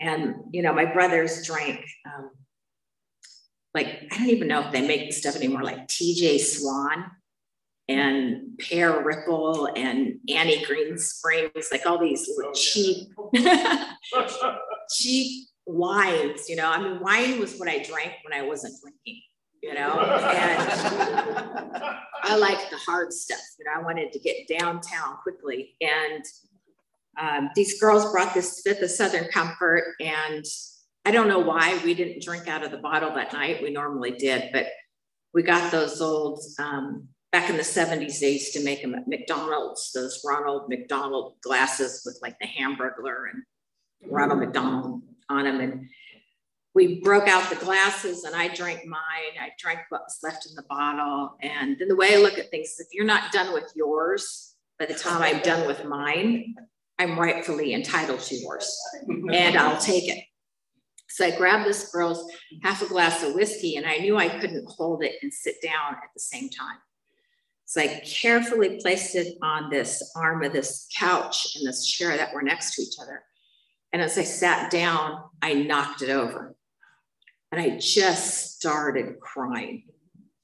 And 0.00 0.34
you 0.52 0.62
know, 0.62 0.72
my 0.72 0.84
brothers 0.84 1.46
drank 1.46 1.84
um, 2.06 2.30
like 3.74 3.86
I 4.10 4.18
don't 4.18 4.30
even 4.30 4.48
know 4.48 4.60
if 4.60 4.72
they 4.72 4.86
make 4.86 5.06
the 5.06 5.12
stuff 5.12 5.36
anymore, 5.36 5.62
like 5.62 5.86
TJ 5.88 6.40
Swan 6.40 7.10
and 7.88 8.58
Pear 8.58 9.02
Ripple 9.02 9.68
and 9.74 10.18
Annie 10.28 10.64
Green 10.64 10.98
Springs, 10.98 11.68
like 11.70 11.86
all 11.86 11.98
these 11.98 12.28
little 12.36 12.52
cheap, 12.52 13.08
cheap 14.90 15.48
wines. 15.66 16.48
You 16.48 16.56
know, 16.56 16.70
I 16.70 16.82
mean, 16.82 17.00
wine 17.00 17.40
was 17.40 17.58
what 17.58 17.68
I 17.68 17.82
drank 17.82 18.12
when 18.24 18.38
I 18.38 18.46
wasn't 18.46 18.74
drinking. 18.82 19.22
You 19.62 19.74
know, 19.74 20.00
and 20.00 20.68
I 22.22 22.36
like 22.36 22.70
the 22.70 22.76
hard 22.76 23.12
stuff. 23.12 23.40
You 23.58 23.64
know, 23.64 23.72
I 23.80 23.82
wanted 23.82 24.12
to 24.12 24.18
get 24.18 24.48
downtown 24.48 25.16
quickly, 25.22 25.74
and 25.80 26.24
um, 27.18 27.50
these 27.54 27.80
girls 27.80 28.10
brought 28.12 28.34
this 28.34 28.62
fifth 28.64 28.82
of 28.82 28.90
Southern 28.90 29.28
Comfort, 29.30 29.94
and 30.00 30.44
I 31.04 31.10
don't 31.10 31.28
know 31.28 31.40
why 31.40 31.80
we 31.84 31.94
didn't 31.94 32.22
drink 32.22 32.48
out 32.48 32.64
of 32.64 32.70
the 32.70 32.78
bottle 32.78 33.14
that 33.14 33.32
night. 33.32 33.62
We 33.62 33.70
normally 33.70 34.12
did, 34.12 34.50
but 34.52 34.66
we 35.34 35.42
got 35.42 35.72
those 35.72 36.00
old, 36.00 36.40
um, 36.58 37.08
back 37.32 37.50
in 37.50 37.56
the 37.56 37.62
70s, 37.62 38.20
they 38.20 38.32
used 38.32 38.52
to 38.54 38.64
make 38.64 38.82
them 38.82 38.94
at 38.94 39.08
McDonald's, 39.08 39.90
those 39.92 40.22
Ronald 40.26 40.68
McDonald 40.68 41.34
glasses 41.42 42.02
with 42.04 42.18
like 42.22 42.36
the 42.40 42.46
Hamburglar 42.46 43.30
and 43.32 43.42
Ronald 44.10 44.40
McDonald 44.40 45.02
on 45.28 45.44
them. 45.44 45.60
And 45.60 45.88
we 46.78 47.00
broke 47.00 47.26
out 47.26 47.50
the 47.50 47.56
glasses 47.56 48.22
and 48.22 48.36
I 48.36 48.54
drank 48.54 48.86
mine. 48.86 49.34
I 49.40 49.50
drank 49.58 49.80
what 49.88 50.02
was 50.02 50.20
left 50.22 50.46
in 50.46 50.54
the 50.54 50.62
bottle. 50.62 51.36
And 51.42 51.76
then 51.76 51.88
the 51.88 51.96
way 51.96 52.14
I 52.14 52.18
look 52.18 52.38
at 52.38 52.52
things 52.52 52.68
is 52.68 52.78
if 52.78 52.86
you're 52.92 53.04
not 53.04 53.32
done 53.32 53.52
with 53.52 53.72
yours 53.74 54.54
by 54.78 54.86
the 54.86 54.94
time 54.94 55.20
I'm 55.20 55.42
done 55.42 55.66
with 55.66 55.84
mine, 55.84 56.54
I'm 57.00 57.18
rightfully 57.18 57.74
entitled 57.74 58.20
to 58.20 58.36
yours 58.36 58.72
and 59.08 59.56
I'll 59.58 59.80
take 59.80 60.08
it. 60.08 60.22
So 61.08 61.26
I 61.26 61.36
grabbed 61.36 61.66
this 61.66 61.90
girl's 61.90 62.30
half 62.62 62.80
a 62.80 62.86
glass 62.86 63.24
of 63.24 63.34
whiskey 63.34 63.74
and 63.74 63.84
I 63.84 63.96
knew 63.96 64.16
I 64.16 64.28
couldn't 64.28 64.70
hold 64.70 65.02
it 65.02 65.16
and 65.20 65.34
sit 65.34 65.56
down 65.60 65.94
at 65.94 66.10
the 66.14 66.20
same 66.20 66.48
time. 66.48 66.76
So 67.64 67.80
I 67.80 68.02
carefully 68.06 68.78
placed 68.80 69.16
it 69.16 69.36
on 69.42 69.68
this 69.68 70.12
arm 70.14 70.44
of 70.44 70.52
this 70.52 70.86
couch 70.96 71.56
and 71.56 71.66
this 71.66 71.84
chair 71.88 72.16
that 72.16 72.32
were 72.32 72.42
next 72.42 72.76
to 72.76 72.82
each 72.82 73.00
other. 73.02 73.24
And 73.92 74.00
as 74.00 74.16
I 74.16 74.22
sat 74.22 74.70
down, 74.70 75.24
I 75.42 75.54
knocked 75.54 76.02
it 76.02 76.10
over. 76.10 76.54
And 77.50 77.60
I 77.60 77.78
just 77.78 78.56
started 78.56 79.20
crying. 79.20 79.84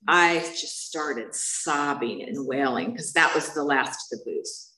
I 0.06 0.38
just 0.38 0.86
started 0.86 1.34
sobbing 1.34 2.22
and 2.22 2.46
wailing 2.46 2.92
because 2.92 3.12
that 3.14 3.34
was 3.34 3.52
the 3.54 3.62
last 3.62 4.12
of 4.12 4.18
the 4.18 4.24
booze. 4.30 4.72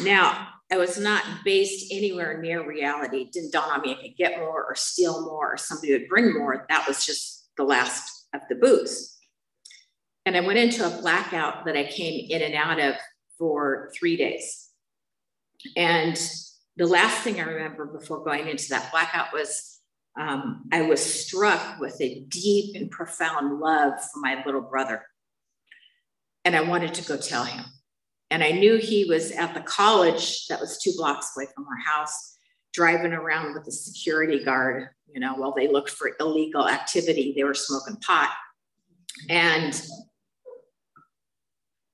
Now, 0.00 0.48
I 0.70 0.76
was 0.76 0.98
not 0.98 1.24
based 1.44 1.92
anywhere 1.92 2.40
near 2.40 2.66
reality. 2.66 3.22
It 3.22 3.32
didn't 3.32 3.52
dawn 3.52 3.70
on 3.70 3.82
me 3.82 3.92
I 3.92 4.02
could 4.02 4.16
get 4.16 4.38
more 4.38 4.64
or 4.64 4.74
steal 4.74 5.22
more 5.22 5.52
or 5.52 5.56
somebody 5.56 5.92
would 5.92 6.08
bring 6.08 6.34
more. 6.34 6.66
That 6.68 6.88
was 6.88 7.04
just 7.04 7.50
the 7.56 7.64
last 7.64 8.26
of 8.34 8.40
the 8.48 8.54
booze. 8.54 9.16
And 10.24 10.36
I 10.36 10.40
went 10.40 10.58
into 10.58 10.86
a 10.86 11.00
blackout 11.00 11.64
that 11.66 11.76
I 11.76 11.84
came 11.84 12.30
in 12.30 12.42
and 12.42 12.54
out 12.54 12.80
of 12.80 12.94
for 13.38 13.92
three 13.98 14.16
days. 14.16 14.70
And 15.76 16.16
the 16.76 16.86
last 16.86 17.22
thing 17.22 17.40
I 17.40 17.44
remember 17.44 17.86
before 17.86 18.24
going 18.24 18.48
into 18.48 18.68
that 18.70 18.90
blackout 18.90 19.32
was 19.32 19.71
um, 20.18 20.64
I 20.72 20.82
was 20.82 21.02
struck 21.02 21.78
with 21.80 21.98
a 22.00 22.20
deep 22.28 22.76
and 22.76 22.90
profound 22.90 23.60
love 23.60 23.94
for 24.12 24.20
my 24.20 24.42
little 24.44 24.60
brother. 24.60 25.04
And 26.44 26.54
I 26.54 26.60
wanted 26.60 26.94
to 26.94 27.04
go 27.04 27.16
tell 27.16 27.44
him. 27.44 27.64
And 28.30 28.42
I 28.42 28.50
knew 28.50 28.78
he 28.78 29.04
was 29.04 29.30
at 29.32 29.54
the 29.54 29.60
college 29.60 30.46
that 30.48 30.60
was 30.60 30.78
two 30.78 30.92
blocks 30.96 31.32
away 31.36 31.46
from 31.54 31.66
our 31.66 31.92
house, 31.92 32.36
driving 32.72 33.12
around 33.12 33.54
with 33.54 33.66
a 33.68 33.72
security 33.72 34.42
guard, 34.42 34.88
you 35.12 35.20
know, 35.20 35.34
while 35.34 35.52
they 35.54 35.68
looked 35.68 35.90
for 35.90 36.12
illegal 36.18 36.68
activity. 36.68 37.32
They 37.36 37.44
were 37.44 37.54
smoking 37.54 37.96
pot. 37.96 38.30
And 39.28 39.80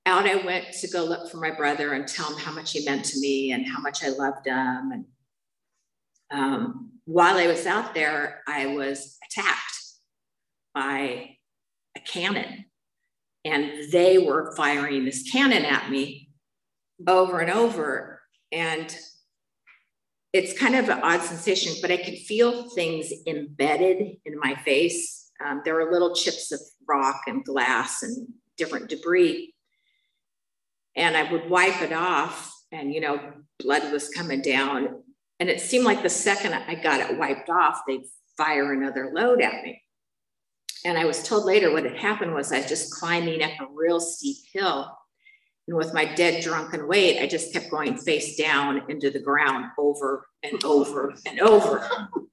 out 0.05 0.25
I 0.25 0.43
went 0.43 0.71
to 0.79 0.87
go 0.87 1.03
look 1.03 1.29
for 1.29 1.37
my 1.37 1.51
brother 1.51 1.93
and 1.93 2.07
tell 2.07 2.33
him 2.33 2.39
how 2.39 2.51
much 2.51 2.71
he 2.71 2.85
meant 2.85 3.05
to 3.05 3.19
me 3.19 3.51
and 3.51 3.65
how 3.67 3.79
much 3.79 4.03
I 4.03 4.09
loved 4.09 4.47
him. 4.47 4.91
And 4.91 5.05
um, 6.31 6.91
while 7.09 7.37
I 7.37 7.47
was 7.47 7.65
out 7.65 7.95
there, 7.95 8.43
I 8.47 8.67
was 8.67 9.17
attacked 9.25 9.79
by 10.75 11.37
a 11.97 11.99
cannon. 12.05 12.65
And 13.43 13.91
they 13.91 14.19
were 14.19 14.53
firing 14.55 15.05
this 15.05 15.23
cannon 15.31 15.65
at 15.65 15.89
me 15.89 16.29
over 17.07 17.39
and 17.39 17.49
over. 17.49 18.21
And 18.51 18.95
it's 20.33 20.57
kind 20.57 20.75
of 20.75 20.87
an 20.89 20.99
odd 21.01 21.21
sensation, 21.21 21.73
but 21.81 21.89
I 21.89 21.97
could 21.97 22.19
feel 22.19 22.69
things 22.69 23.11
embedded 23.25 24.17
in 24.23 24.37
my 24.37 24.53
face. 24.63 25.31
Um, 25.43 25.63
there 25.65 25.73
were 25.73 25.91
little 25.91 26.13
chips 26.13 26.51
of 26.51 26.59
rock 26.87 27.21
and 27.25 27.43
glass 27.43 28.03
and 28.03 28.27
different 28.55 28.87
debris. 28.87 29.55
And 30.95 31.17
I 31.17 31.31
would 31.31 31.49
wipe 31.49 31.81
it 31.81 31.93
off, 31.93 32.53
and 32.71 32.93
you 32.93 33.01
know, 33.01 33.19
blood 33.57 33.91
was 33.91 34.09
coming 34.09 34.43
down. 34.43 35.01
And 35.39 35.49
it 35.49 35.61
seemed 35.61 35.85
like 35.85 36.03
the 36.03 36.09
second 36.09 36.53
I 36.53 36.75
got 36.75 36.99
it 36.99 37.17
wiped 37.17 37.49
off, 37.49 37.81
they'd 37.87 38.03
fire 38.37 38.73
another 38.73 39.11
load 39.13 39.41
at 39.41 39.63
me. 39.63 39.81
And 40.85 40.97
I 40.97 41.05
was 41.05 41.23
told 41.23 41.45
later 41.45 41.71
what 41.71 41.83
had 41.83 41.97
happened 41.97 42.33
was 42.33 42.51
I 42.51 42.59
was 42.59 42.69
just 42.69 42.93
climbing 42.93 43.43
up 43.43 43.51
a 43.59 43.67
real 43.73 43.99
steep 43.99 44.37
hill. 44.53 44.95
And 45.67 45.77
with 45.77 45.93
my 45.93 46.05
dead 46.15 46.43
drunken 46.43 46.87
weight, 46.87 47.21
I 47.21 47.27
just 47.27 47.53
kept 47.53 47.69
going 47.69 47.97
face 47.97 48.37
down 48.37 48.83
into 48.89 49.09
the 49.09 49.19
ground 49.19 49.65
over 49.77 50.25
and 50.43 50.63
over 50.63 51.13
and 51.25 51.39
over. 51.39 51.87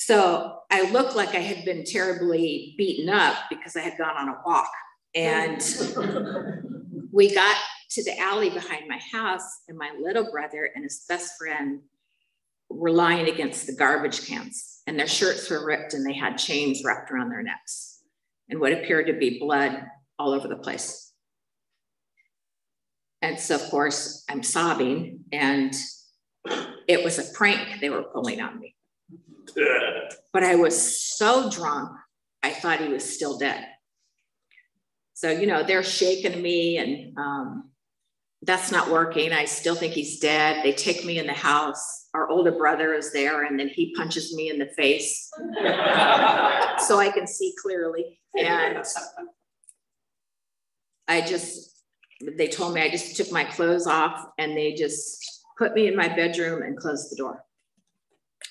So 0.00 0.60
I 0.70 0.88
looked 0.92 1.16
like 1.16 1.30
I 1.30 1.40
had 1.40 1.64
been 1.64 1.84
terribly 1.84 2.76
beaten 2.78 3.08
up 3.08 3.34
because 3.50 3.74
I 3.74 3.80
had 3.80 3.98
gone 3.98 4.16
on 4.16 4.28
a 4.28 4.36
walk. 4.46 4.70
And 5.12 5.60
we 7.12 7.34
got 7.34 7.56
to 7.90 8.04
the 8.04 8.18
alley 8.18 8.50
behind 8.50 8.88
my 8.88 8.98
house, 9.12 9.62
and 9.68 9.78
my 9.78 9.90
little 10.00 10.30
brother 10.30 10.70
and 10.74 10.84
his 10.84 11.04
best 11.08 11.38
friend 11.38 11.80
were 12.70 12.90
lying 12.90 13.28
against 13.28 13.66
the 13.66 13.74
garbage 13.74 14.26
cans, 14.26 14.82
and 14.86 14.98
their 14.98 15.06
shirts 15.06 15.48
were 15.50 15.64
ripped 15.64 15.94
and 15.94 16.04
they 16.04 16.14
had 16.14 16.36
chains 16.36 16.82
wrapped 16.84 17.10
around 17.10 17.30
their 17.30 17.42
necks 17.42 18.02
and 18.48 18.60
what 18.60 18.72
appeared 18.72 19.06
to 19.06 19.12
be 19.14 19.38
blood 19.38 19.84
all 20.18 20.32
over 20.32 20.48
the 20.48 20.56
place. 20.56 21.12
And 23.20 23.38
so, 23.38 23.56
of 23.56 23.62
course, 23.70 24.24
I'm 24.28 24.42
sobbing, 24.42 25.24
and 25.32 25.74
it 26.86 27.02
was 27.02 27.18
a 27.18 27.32
prank 27.34 27.80
they 27.80 27.90
were 27.90 28.04
pulling 28.04 28.40
on 28.40 28.58
me. 28.60 28.74
But 30.30 30.44
I 30.44 30.56
was 30.56 31.00
so 31.16 31.50
drunk, 31.50 31.90
I 32.42 32.50
thought 32.50 32.80
he 32.80 32.88
was 32.88 33.02
still 33.02 33.38
dead. 33.38 33.66
So, 35.14 35.30
you 35.30 35.46
know, 35.46 35.64
they're 35.64 35.82
shaking 35.82 36.40
me 36.40 36.76
and 36.76 37.18
um, 37.18 37.70
that's 38.42 38.70
not 38.70 38.90
working. 38.90 39.32
I 39.32 39.44
still 39.44 39.74
think 39.74 39.92
he's 39.92 40.20
dead. 40.20 40.64
They 40.64 40.72
take 40.72 41.04
me 41.04 41.18
in 41.18 41.26
the 41.26 41.32
house. 41.32 42.08
Our 42.14 42.28
older 42.28 42.52
brother 42.52 42.94
is 42.94 43.12
there 43.12 43.44
and 43.44 43.58
then 43.58 43.68
he 43.68 43.94
punches 43.96 44.34
me 44.34 44.48
in 44.50 44.58
the 44.58 44.68
face 44.76 45.30
so 46.86 46.98
I 46.98 47.10
can 47.12 47.26
see 47.26 47.54
clearly. 47.60 48.20
And 48.38 48.84
I 51.08 51.20
just, 51.20 51.82
they 52.36 52.48
told 52.48 52.74
me 52.74 52.82
I 52.82 52.90
just 52.90 53.16
took 53.16 53.32
my 53.32 53.44
clothes 53.44 53.86
off 53.86 54.24
and 54.38 54.56
they 54.56 54.74
just 54.74 55.44
put 55.58 55.74
me 55.74 55.88
in 55.88 55.96
my 55.96 56.08
bedroom 56.08 56.62
and 56.62 56.76
closed 56.76 57.10
the 57.10 57.16
door. 57.16 57.44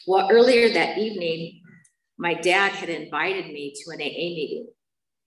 Well, 0.06 0.30
earlier 0.32 0.70
that 0.74 0.98
evening, 0.98 1.62
my 2.18 2.34
dad 2.34 2.72
had 2.72 2.90
invited 2.90 3.48
me 3.48 3.74
to 3.74 3.92
an 3.92 4.02
AA 4.02 4.36
meeting 4.36 4.68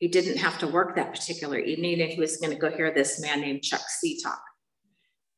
he 0.01 0.09
didn't 0.09 0.39
have 0.39 0.59
to 0.59 0.67
work 0.67 0.97
that 0.97 1.15
particular 1.15 1.59
evening 1.59 2.01
and 2.01 2.11
he 2.11 2.19
was 2.19 2.39
going 2.39 2.53
to 2.53 2.59
go 2.59 2.75
hear 2.75 2.91
this 2.91 3.21
man 3.21 3.43
named 3.43 3.63
Chuck 3.63 3.83
C 4.01 4.19
talk. 4.21 4.43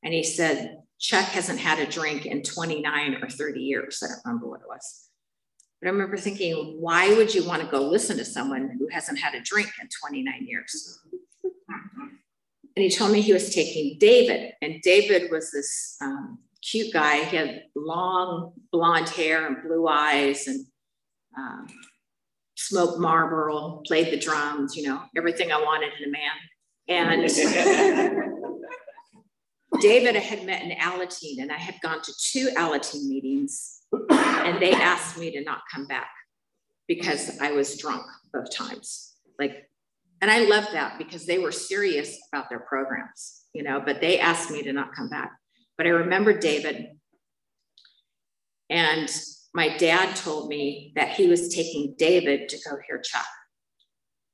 And 0.02 0.12
he 0.12 0.22
said, 0.22 0.82
Chuck 0.98 1.26
hasn't 1.26 1.58
had 1.58 1.78
a 1.78 1.86
drink 1.86 2.26
in 2.26 2.42
29 2.42 3.18
or 3.22 3.28
30 3.28 3.60
years. 3.60 4.02
I 4.02 4.08
don't 4.08 4.20
remember 4.24 4.48
what 4.48 4.60
it 4.60 4.68
was. 4.68 5.08
But 5.80 5.88
I 5.88 5.90
remember 5.90 6.16
thinking, 6.16 6.76
why 6.80 7.12
would 7.14 7.34
you 7.34 7.44
want 7.44 7.62
to 7.62 7.68
go 7.68 7.82
listen 7.82 8.16
to 8.18 8.24
someone 8.24 8.76
who 8.78 8.88
hasn't 8.88 9.18
had 9.18 9.34
a 9.34 9.40
drink 9.40 9.70
in 9.80 9.88
29 9.88 10.46
years? 10.46 11.00
And 11.44 12.82
he 12.84 12.88
told 12.88 13.12
me 13.12 13.20
he 13.20 13.32
was 13.32 13.52
taking 13.52 13.98
David. 13.98 14.52
And 14.62 14.80
David 14.82 15.30
was 15.30 15.50
this 15.50 15.96
um, 16.00 16.38
cute 16.62 16.92
guy. 16.92 17.24
He 17.24 17.36
had 17.36 17.64
long 17.74 18.52
blonde 18.70 19.08
hair 19.08 19.46
and 19.46 19.62
blue 19.62 19.88
eyes 19.88 20.46
and 20.46 20.64
um, 21.36 21.66
smoked 22.54 22.98
Marlboro, 22.98 23.82
played 23.86 24.12
the 24.12 24.18
drums, 24.18 24.76
you 24.76 24.84
know, 24.84 25.02
everything 25.16 25.52
I 25.52 25.58
wanted 25.58 25.90
in 26.00 26.08
a 26.08 26.12
man. 26.12 26.30
And 26.88 27.22
David 29.82 30.14
had 30.14 30.46
met 30.46 30.62
an 30.62 30.70
Alateen, 30.78 31.40
and 31.40 31.50
I 31.50 31.56
had 31.56 31.74
gone 31.82 32.00
to 32.02 32.12
two 32.30 32.50
Alateen 32.56 33.08
meetings, 33.08 33.80
and 34.10 34.62
they 34.62 34.72
asked 34.72 35.18
me 35.18 35.32
to 35.32 35.42
not 35.42 35.62
come 35.74 35.88
back 35.88 36.08
because 36.86 37.40
I 37.40 37.50
was 37.50 37.76
drunk 37.76 38.04
both 38.32 38.54
times. 38.54 39.16
Like, 39.40 39.68
and 40.20 40.30
I 40.30 40.44
loved 40.44 40.72
that 40.72 40.98
because 40.98 41.26
they 41.26 41.38
were 41.38 41.50
serious 41.50 42.16
about 42.32 42.48
their 42.48 42.60
programs, 42.60 43.42
you 43.52 43.64
know, 43.64 43.82
but 43.84 44.00
they 44.00 44.20
asked 44.20 44.52
me 44.52 44.62
to 44.62 44.72
not 44.72 44.94
come 44.94 45.08
back. 45.08 45.32
But 45.76 45.88
I 45.88 45.90
remember 45.90 46.32
David, 46.38 46.86
and 48.70 49.12
my 49.52 49.76
dad 49.78 50.14
told 50.14 50.48
me 50.48 50.92
that 50.94 51.08
he 51.08 51.26
was 51.26 51.52
taking 51.52 51.96
David 51.98 52.48
to 52.50 52.56
go 52.64 52.76
hear 52.86 53.00
Chuck. 53.00 53.26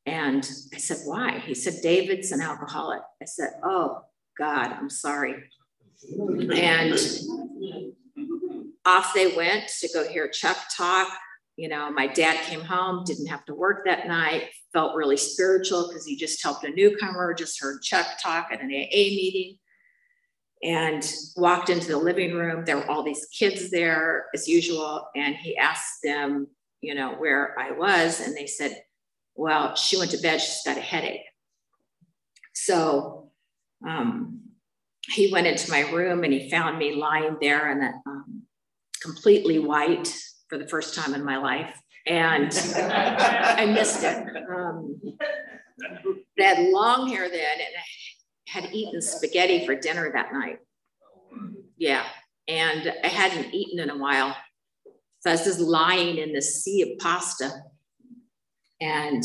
And 0.04 0.46
I 0.74 0.78
said, 0.78 0.98
why? 1.06 1.38
He 1.38 1.54
said, 1.54 1.76
David's 1.82 2.32
an 2.32 2.42
alcoholic. 2.42 3.00
I 3.22 3.24
said, 3.24 3.52
oh, 3.64 4.02
God, 4.38 4.72
I'm 4.72 4.90
sorry. 4.90 5.35
And 6.55 6.98
off 8.85 9.12
they 9.14 9.35
went 9.35 9.68
to 9.81 9.88
go 9.92 10.09
hear 10.09 10.29
Chuck 10.29 10.57
talk. 10.77 11.09
You 11.57 11.68
know, 11.68 11.90
my 11.90 12.07
dad 12.07 12.40
came 12.44 12.61
home, 12.61 13.03
didn't 13.05 13.27
have 13.27 13.44
to 13.46 13.55
work 13.55 13.85
that 13.85 14.07
night, 14.07 14.44
felt 14.72 14.94
really 14.94 15.16
spiritual 15.16 15.88
because 15.88 16.07
he 16.07 16.14
just 16.16 16.40
helped 16.42 16.64
a 16.64 16.70
newcomer, 16.70 17.35
just 17.35 17.61
heard 17.61 17.83
Chuck 17.83 18.07
talk 18.22 18.48
at 18.53 18.61
an 18.61 18.70
AA 18.70 19.11
meeting 19.11 19.59
and 20.62 21.12
walked 21.37 21.68
into 21.68 21.88
the 21.88 21.98
living 21.98 22.35
room. 22.35 22.64
There 22.64 22.77
were 22.77 22.88
all 22.88 23.03
these 23.03 23.27
kids 23.37 23.70
there 23.70 24.27
as 24.35 24.46
usual. 24.46 25.09
And 25.16 25.35
he 25.35 25.57
asked 25.57 25.98
them, 26.05 26.46
you 26.81 26.94
know, 26.94 27.14
where 27.14 27.59
I 27.59 27.72
was. 27.72 28.20
And 28.20 28.37
they 28.37 28.46
said, 28.46 28.81
well, 29.35 29.74
she 29.74 29.96
went 29.96 30.12
to 30.12 30.18
bed, 30.18 30.40
she's 30.40 30.62
got 30.64 30.77
a 30.77 30.81
headache. 30.81 31.22
So 32.55 33.17
um, 33.86 34.40
he 35.08 35.32
went 35.32 35.46
into 35.46 35.70
my 35.70 35.80
room 35.90 36.24
and 36.24 36.32
he 36.32 36.50
found 36.50 36.78
me 36.78 36.94
lying 36.94 37.36
there 37.40 37.70
and 37.70 37.94
um, 38.06 38.42
completely 39.02 39.58
white 39.58 40.12
for 40.48 40.58
the 40.58 40.68
first 40.68 40.94
time 40.94 41.14
in 41.14 41.24
my 41.24 41.36
life. 41.36 41.78
And 42.06 42.52
I 42.76 43.66
missed 43.66 44.02
it. 44.02 44.26
Um, 44.50 45.00
I 46.38 46.42
had 46.42 46.68
long 46.70 47.08
hair 47.08 47.28
then 47.28 47.58
and 47.58 47.74
had 48.48 48.74
eaten 48.74 49.00
spaghetti 49.02 49.66
for 49.66 49.74
dinner 49.74 50.10
that 50.12 50.32
night. 50.32 50.58
Yeah. 51.76 52.04
And 52.46 52.92
I 53.04 53.08
hadn't 53.08 53.54
eaten 53.54 53.78
in 53.78 53.90
a 53.90 53.98
while. 53.98 54.34
So 55.20 55.30
I 55.30 55.34
was 55.34 55.44
just 55.44 55.60
lying 55.60 56.18
in 56.18 56.32
this 56.32 56.62
sea 56.62 56.82
of 56.82 56.98
pasta. 56.98 57.50
And 58.80 59.22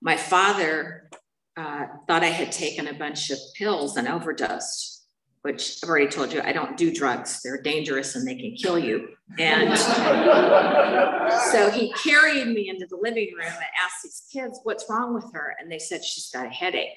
my 0.00 0.16
father 0.16 1.10
uh, 1.58 1.86
thought 2.06 2.22
I 2.22 2.28
had 2.28 2.52
taken 2.52 2.86
a 2.86 2.94
bunch 2.94 3.30
of 3.30 3.38
pills 3.56 3.96
and 3.96 4.06
overdosed, 4.06 5.06
which 5.42 5.80
I've 5.82 5.88
already 5.88 6.06
told 6.08 6.32
you 6.32 6.40
I 6.40 6.52
don't 6.52 6.76
do 6.76 6.94
drugs. 6.94 7.40
They're 7.42 7.60
dangerous 7.60 8.14
and 8.14 8.26
they 8.26 8.36
can 8.36 8.54
kill 8.54 8.78
you. 8.78 9.08
And 9.38 9.76
so 11.50 11.70
he 11.70 11.92
carried 11.94 12.46
me 12.48 12.68
into 12.68 12.86
the 12.86 12.96
living 12.96 13.34
room 13.34 13.46
and 13.46 13.64
asked 13.84 14.04
these 14.04 14.22
kids, 14.32 14.60
What's 14.62 14.84
wrong 14.88 15.14
with 15.14 15.32
her? 15.32 15.56
And 15.58 15.70
they 15.70 15.80
said, 15.80 16.04
She's 16.04 16.30
got 16.30 16.46
a 16.46 16.50
headache. 16.50 16.96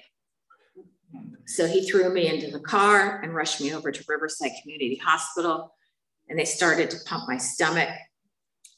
So 1.47 1.67
he 1.67 1.81
threw 1.81 2.13
me 2.13 2.27
into 2.27 2.51
the 2.51 2.59
car 2.63 3.19
and 3.21 3.33
rushed 3.33 3.59
me 3.61 3.73
over 3.73 3.91
to 3.91 4.03
Riverside 4.07 4.51
Community 4.61 5.01
Hospital. 5.03 5.73
And 6.29 6.37
they 6.37 6.45
started 6.45 6.91
to 6.91 6.97
pump 7.05 7.27
my 7.27 7.37
stomach. 7.37 7.89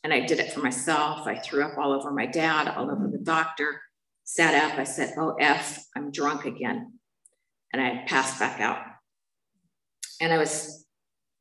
And 0.04 0.14
I 0.14 0.22
did 0.22 0.40
it 0.40 0.54
for 0.54 0.62
myself. 0.62 1.28
I 1.28 1.38
threw 1.38 1.62
up 1.64 1.78
all 1.78 1.92
over 1.92 2.12
my 2.12 2.26
dad, 2.26 2.70
all 2.70 2.90
over 2.90 3.08
the 3.08 3.20
doctor, 3.20 3.82
sat 4.24 4.54
up. 4.54 4.78
I 4.78 4.84
said, 4.84 5.14
Oh, 5.18 5.36
F, 5.40 5.86
I'm 5.96 6.12
drunk 6.12 6.46
again. 6.46 6.94
And 7.72 7.82
I 7.82 8.06
passed 8.08 8.40
back 8.40 8.60
out. 8.60 8.80
And 10.22 10.32
I 10.32 10.38
was 10.38 10.86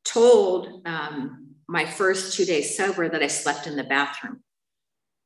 told 0.03 0.81
um, 0.85 1.55
my 1.67 1.85
first 1.85 2.35
two 2.35 2.45
days 2.45 2.75
sober 2.75 3.07
that 3.07 3.23
I 3.23 3.27
slept 3.27 3.67
in 3.67 3.75
the 3.75 3.83
bathroom. 3.83 4.41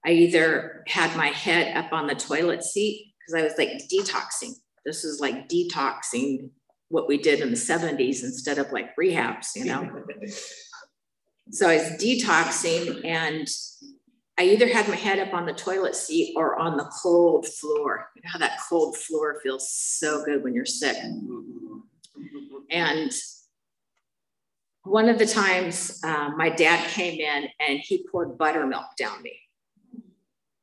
I 0.06 0.12
either 0.12 0.84
had 0.88 1.16
my 1.18 1.28
head 1.28 1.76
up 1.76 1.92
on 1.92 2.08
the 2.08 2.16
toilet 2.16 2.64
seat 2.64 3.14
because 3.20 3.42
I 3.42 3.44
was 3.44 3.58
like 3.58 3.82
detoxing 3.92 4.54
this 4.88 5.04
is 5.04 5.20
like 5.20 5.50
detoxing 5.50 6.50
what 6.88 7.10
we 7.10 7.18
did 7.18 7.42
in 7.42 7.50
the 7.50 7.58
70s 7.58 8.24
instead 8.24 8.58
of 8.58 8.72
like 8.72 8.96
rehabs, 8.96 9.48
you 9.54 9.66
know? 9.66 9.86
so 11.52 11.70
I 11.70 11.76
was 11.76 12.02
detoxing 12.02 13.06
and 13.06 13.46
I 14.40 14.44
either 14.44 14.72
had 14.72 14.88
my 14.88 14.96
head 14.96 15.20
up 15.20 15.34
on 15.34 15.46
the 15.46 15.54
toilet 15.54 15.96
seat 15.96 16.34
or 16.36 16.60
on 16.60 16.78
the 16.78 16.90
cold 17.02 17.48
floor. 17.48 18.10
You 18.16 18.22
know 18.24 18.30
how 18.32 18.40
that 18.40 18.60
cold 18.70 18.96
floor 18.96 19.40
feels 19.42 19.72
so 19.72 20.24
good 20.26 20.44
when 20.44 20.54
you're 20.54 20.66
sick. 20.66 20.98
And 22.70 23.12
one 24.84 25.10
of 25.10 25.18
the 25.18 25.26
times 25.26 26.00
uh, 26.04 26.32
my 26.38 26.50
dad 26.50 26.88
came 26.90 27.20
in 27.20 27.50
and 27.60 27.80
he 27.80 28.06
poured 28.12 28.38
buttermilk 28.38 28.86
down 28.98 29.22
me. 29.24 29.40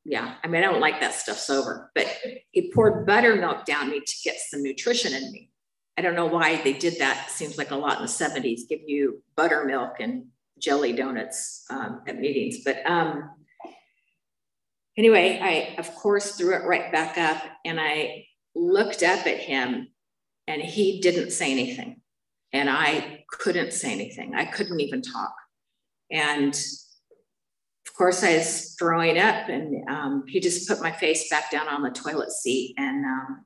Yeah, 0.05 0.35
I 0.45 0.49
mean, 0.49 0.63
I 0.63 0.67
don't 0.67 0.81
like 0.81 1.01
that 1.01 1.15
stuff 1.15 1.39
sober, 1.39 1.91
but 1.95 2.07
he 2.51 2.71
poured 2.73 3.07
buttermilk 3.07 3.65
down 3.65 3.91
me 3.91 4.01
to 4.01 4.15
get 4.23 4.37
some 4.37 4.63
nutrition 4.63 5.15
in 5.15 5.33
me. 5.33 5.51
I 5.97 6.03
don't 6.03 6.15
know 6.15 6.27
why 6.27 6.61
they 6.63 6.75
did 6.75 6.99
that. 6.99 7.27
It 7.27 7.31
seems 7.31 7.57
like 7.57 7.71
a 7.71 7.77
lot 7.77 7.97
in 7.97 8.03
the 8.03 8.09
70s, 8.09 8.69
give 8.69 8.81
you 8.87 9.23
buttermilk 9.35 10.01
and 10.01 10.27
jelly 10.59 10.93
donuts 10.93 11.65
um, 11.71 12.03
at 12.07 12.19
meetings. 12.19 12.59
But 12.65 12.85
um, 12.85 13.31
anyway, 14.97 15.39
I, 15.43 15.77
of 15.79 15.95
course, 15.95 16.37
threw 16.37 16.55
it 16.55 16.65
right 16.65 16.93
back 16.93 17.19
up 17.19 17.43
and 17.65 17.81
I 17.81 18.27
looked 18.55 19.03
up 19.03 19.27
at 19.27 19.39
him 19.39 19.89
and 20.47 20.63
he 20.63 21.01
didn't 21.01 21.31
say 21.31 21.51
anything. 21.51 22.01
And 22.53 22.71
I 22.71 23.25
couldn't 23.31 23.73
say 23.73 23.93
anything. 23.93 24.35
I 24.35 24.45
couldn't 24.45 24.81
even 24.81 25.03
talk. 25.03 25.35
And 26.11 26.55
of 27.87 27.95
course, 27.95 28.23
I 28.23 28.37
was 28.37 28.77
throwing 28.79 29.19
up 29.19 29.49
and 29.49 29.89
um, 29.89 30.25
he 30.29 30.41
just 30.41 30.69
put 30.69 30.81
my 30.81 30.93
face 30.93 31.29
back 31.29 31.51
down 31.51 31.69
on 31.69 31.83
the 31.83 31.91
toilet 31.91 32.31
seat. 32.31 32.75
And, 32.77 33.05
um, 33.05 33.45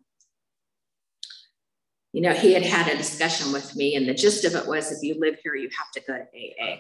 you 2.13 2.21
know, 2.21 2.33
he 2.33 2.53
had 2.53 2.63
had 2.63 2.93
a 2.93 2.97
discussion 2.97 3.53
with 3.53 3.75
me. 3.77 3.95
And 3.95 4.07
the 4.07 4.15
gist 4.15 4.45
of 4.45 4.55
it 4.55 4.67
was 4.67 4.93
if 4.93 5.03
you 5.03 5.19
live 5.19 5.37
here, 5.43 5.55
you 5.55 5.71
have 5.79 5.91
to 5.93 6.01
go 6.01 6.15
to 6.15 6.23
AA. 6.23 6.79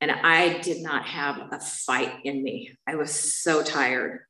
And 0.00 0.10
I 0.10 0.58
did 0.58 0.82
not 0.82 1.06
have 1.06 1.48
a 1.50 1.58
fight 1.58 2.12
in 2.24 2.42
me. 2.42 2.76
I 2.86 2.96
was 2.96 3.10
so 3.10 3.62
tired. 3.62 4.20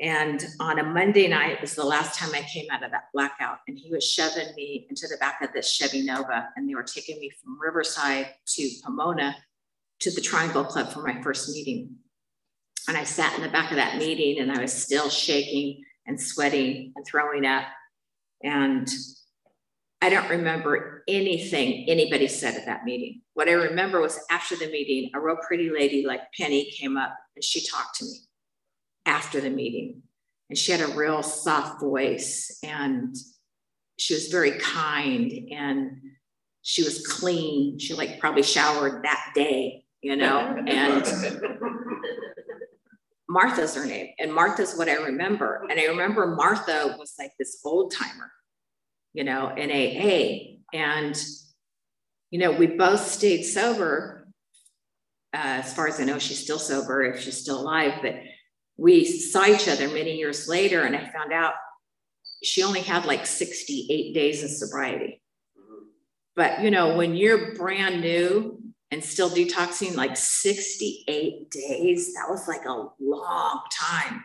And 0.00 0.44
on 0.58 0.78
a 0.78 0.82
Monday 0.82 1.28
night 1.28 1.52
it 1.52 1.60
was 1.60 1.74
the 1.74 1.84
last 1.84 2.18
time 2.18 2.30
I 2.34 2.42
came 2.42 2.66
out 2.70 2.82
of 2.82 2.90
that 2.90 3.04
blackout. 3.12 3.58
And 3.68 3.78
he 3.78 3.90
was 3.90 4.04
shoving 4.04 4.54
me 4.56 4.86
into 4.88 5.06
the 5.08 5.18
back 5.18 5.42
of 5.42 5.52
this 5.52 5.70
Chevy 5.70 6.02
Nova. 6.02 6.48
And 6.56 6.68
they 6.68 6.74
were 6.74 6.82
taking 6.82 7.20
me 7.20 7.30
from 7.30 7.60
Riverside 7.60 8.28
to 8.46 8.70
Pomona 8.84 9.36
to 10.00 10.10
the 10.10 10.20
Triangle 10.20 10.64
Club 10.64 10.92
for 10.92 11.02
my 11.02 11.20
first 11.22 11.50
meeting. 11.50 11.96
And 12.88 12.96
I 12.96 13.04
sat 13.04 13.36
in 13.36 13.42
the 13.42 13.48
back 13.48 13.70
of 13.70 13.76
that 13.76 13.98
meeting 13.98 14.40
and 14.40 14.50
I 14.50 14.60
was 14.60 14.72
still 14.72 15.10
shaking 15.10 15.84
and 16.06 16.20
sweating 16.20 16.92
and 16.96 17.06
throwing 17.06 17.46
up. 17.46 17.64
And 18.42 18.88
I 20.02 20.08
don't 20.08 20.30
remember 20.30 21.04
anything 21.08 21.88
anybody 21.88 22.26
said 22.26 22.54
at 22.54 22.64
that 22.66 22.84
meeting. 22.84 23.20
What 23.34 23.48
I 23.48 23.52
remember 23.52 24.00
was 24.00 24.18
after 24.30 24.56
the 24.56 24.66
meeting, 24.66 25.10
a 25.14 25.20
real 25.20 25.36
pretty 25.46 25.70
lady 25.70 26.06
like 26.06 26.22
Penny 26.32 26.70
came 26.70 26.96
up 26.96 27.14
and 27.36 27.44
she 27.44 27.66
talked 27.66 27.96
to 27.98 28.06
me 28.06 28.16
after 29.04 29.40
the 29.40 29.50
meeting. 29.50 30.02
And 30.48 30.58
she 30.58 30.72
had 30.72 30.80
a 30.80 30.94
real 30.94 31.22
soft 31.22 31.80
voice 31.80 32.58
and 32.64 33.14
she 33.98 34.14
was 34.14 34.28
very 34.28 34.52
kind 34.52 35.30
and 35.52 36.00
she 36.62 36.82
was 36.82 37.06
clean. 37.06 37.78
She 37.78 37.92
like 37.92 38.18
probably 38.20 38.42
showered 38.42 39.04
that 39.04 39.32
day, 39.34 39.84
you 40.00 40.16
know, 40.16 40.38
and 40.66 41.40
Martha's 43.28 43.74
her 43.74 43.84
name. 43.84 44.08
And 44.18 44.32
Martha's 44.32 44.74
what 44.76 44.88
I 44.88 44.94
remember. 44.94 45.66
And 45.70 45.78
I 45.78 45.84
remember 45.84 46.26
Martha 46.26 46.96
was 46.98 47.14
like 47.18 47.32
this 47.38 47.60
old 47.64 47.92
timer 47.92 48.32
you 49.12 49.24
know, 49.24 49.54
in 49.54 49.70
AA. 49.70 50.58
And, 50.72 51.16
you 52.30 52.38
know, 52.38 52.52
we 52.52 52.66
both 52.66 53.00
stayed 53.00 53.42
sober. 53.42 54.28
Uh, 55.32 55.62
as 55.62 55.74
far 55.74 55.86
as 55.88 56.00
I 56.00 56.04
know, 56.04 56.18
she's 56.18 56.40
still 56.40 56.58
sober 56.58 57.02
if 57.02 57.20
she's 57.20 57.38
still 57.38 57.60
alive, 57.60 58.00
but 58.02 58.16
we 58.76 59.04
saw 59.04 59.46
each 59.46 59.68
other 59.68 59.88
many 59.88 60.16
years 60.16 60.48
later, 60.48 60.82
and 60.84 60.96
I 60.96 61.10
found 61.10 61.32
out 61.32 61.54
she 62.42 62.62
only 62.62 62.80
had 62.80 63.04
like 63.04 63.26
68 63.26 64.14
days 64.14 64.42
of 64.42 64.50
sobriety. 64.50 65.20
But, 66.34 66.62
you 66.62 66.70
know, 66.70 66.96
when 66.96 67.14
you're 67.14 67.54
brand 67.54 68.00
new 68.00 68.62
and 68.90 69.04
still 69.04 69.28
detoxing, 69.28 69.94
like 69.94 70.16
68 70.16 71.50
days, 71.50 72.14
that 72.14 72.30
was 72.30 72.48
like 72.48 72.64
a 72.64 72.88
long 72.98 73.60
time. 73.78 74.24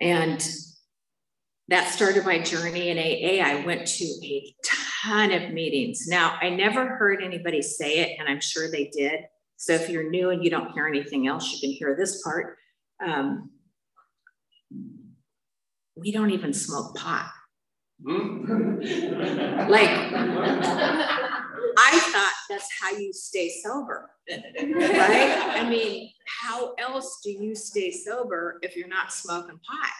And 0.00 0.42
that 1.70 1.88
started 1.88 2.24
my 2.24 2.40
journey 2.40 2.88
in 2.88 2.98
AA. 2.98 3.42
I 3.44 3.64
went 3.64 3.86
to 3.86 4.04
a 4.04 4.54
ton 4.64 5.30
of 5.30 5.52
meetings. 5.52 6.08
Now, 6.08 6.36
I 6.42 6.50
never 6.50 6.96
heard 6.96 7.22
anybody 7.22 7.62
say 7.62 7.98
it, 8.00 8.18
and 8.18 8.28
I'm 8.28 8.40
sure 8.40 8.68
they 8.68 8.90
did. 8.92 9.20
So 9.56 9.74
if 9.74 9.88
you're 9.88 10.10
new 10.10 10.30
and 10.30 10.42
you 10.42 10.50
don't 10.50 10.72
hear 10.72 10.88
anything 10.88 11.28
else, 11.28 11.52
you 11.52 11.60
can 11.60 11.70
hear 11.70 11.96
this 11.96 12.22
part. 12.22 12.56
Um, 13.04 13.50
we 15.94 16.10
don't 16.10 16.30
even 16.30 16.52
smoke 16.52 16.96
pot. 16.96 17.30
like, 18.04 19.90
I 21.78 22.00
thought 22.12 22.32
that's 22.48 22.68
how 22.80 22.90
you 22.96 23.12
stay 23.12 23.48
sober, 23.62 24.10
right? 24.28 25.54
I 25.56 25.68
mean, 25.70 26.10
how 26.26 26.74
else 26.80 27.20
do 27.22 27.30
you 27.30 27.54
stay 27.54 27.92
sober 27.92 28.58
if 28.62 28.76
you're 28.76 28.88
not 28.88 29.12
smoking 29.12 29.60
pot? 29.64 29.90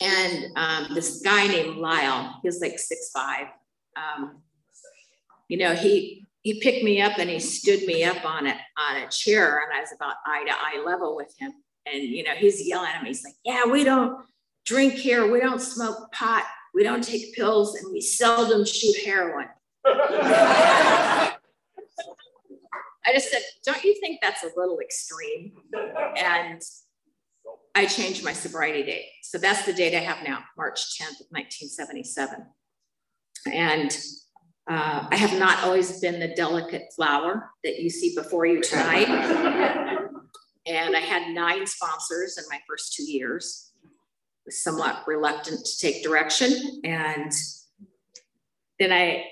And 0.00 0.46
um, 0.56 0.94
this 0.94 1.20
guy 1.22 1.46
named 1.46 1.76
Lyle, 1.76 2.38
he 2.42 2.48
was 2.48 2.60
like 2.60 2.78
six 2.78 3.10
five. 3.12 3.48
Um, 3.96 4.40
you 5.48 5.58
know, 5.58 5.74
he 5.74 6.26
he 6.42 6.60
picked 6.60 6.82
me 6.82 7.02
up 7.02 7.18
and 7.18 7.28
he 7.28 7.38
stood 7.38 7.82
me 7.82 8.02
up 8.04 8.24
on 8.24 8.46
it 8.46 8.56
on 8.78 8.96
a 9.02 9.08
chair, 9.08 9.62
and 9.62 9.76
I 9.76 9.80
was 9.80 9.92
about 9.94 10.16
eye 10.24 10.44
to 10.46 10.52
eye 10.52 10.82
level 10.84 11.16
with 11.16 11.34
him. 11.38 11.52
And 11.86 12.02
you 12.02 12.22
know, 12.22 12.32
he's 12.32 12.66
yelling 12.66 12.90
at 12.94 13.02
me. 13.02 13.08
He's 13.08 13.24
like, 13.24 13.34
"Yeah, 13.44 13.66
we 13.66 13.84
don't 13.84 14.24
drink 14.64 14.94
here. 14.94 15.30
We 15.30 15.40
don't 15.40 15.60
smoke 15.60 16.10
pot. 16.12 16.44
We 16.74 16.82
don't 16.82 17.04
take 17.04 17.34
pills, 17.34 17.74
and 17.76 17.92
we 17.92 18.00
seldom 18.00 18.64
shoot 18.64 18.96
heroin." 19.04 19.48
I 19.84 21.36
just 23.12 23.30
said, 23.30 23.42
"Don't 23.64 23.84
you 23.84 23.98
think 24.00 24.20
that's 24.22 24.44
a 24.44 24.50
little 24.56 24.78
extreme?" 24.80 25.52
And 26.16 26.62
I 27.74 27.86
changed 27.86 28.24
my 28.24 28.32
sobriety 28.32 28.82
date. 28.82 29.06
So 29.22 29.38
that's 29.38 29.64
the 29.64 29.72
date 29.72 29.96
I 29.96 30.00
have 30.00 30.26
now, 30.26 30.40
March 30.56 30.98
10th, 30.98 31.22
1977. 31.30 32.46
And 33.52 33.96
uh, 34.68 35.06
I 35.10 35.16
have 35.16 35.38
not 35.38 35.62
always 35.64 36.00
been 36.00 36.20
the 36.20 36.34
delicate 36.34 36.84
flower 36.94 37.50
that 37.64 37.80
you 37.80 37.90
see 37.90 38.14
before 38.14 38.46
you 38.46 38.60
tonight. 38.60 39.08
and 40.66 40.96
I 40.96 41.00
had 41.00 41.34
nine 41.34 41.66
sponsors 41.66 42.38
in 42.38 42.44
my 42.50 42.58
first 42.68 42.94
two 42.94 43.04
years. 43.04 43.72
Was 44.46 44.62
somewhat 44.62 45.04
reluctant 45.06 45.64
to 45.64 45.78
take 45.78 46.02
direction. 46.02 46.80
And 46.84 47.32
then 48.78 48.92
I 48.92 49.24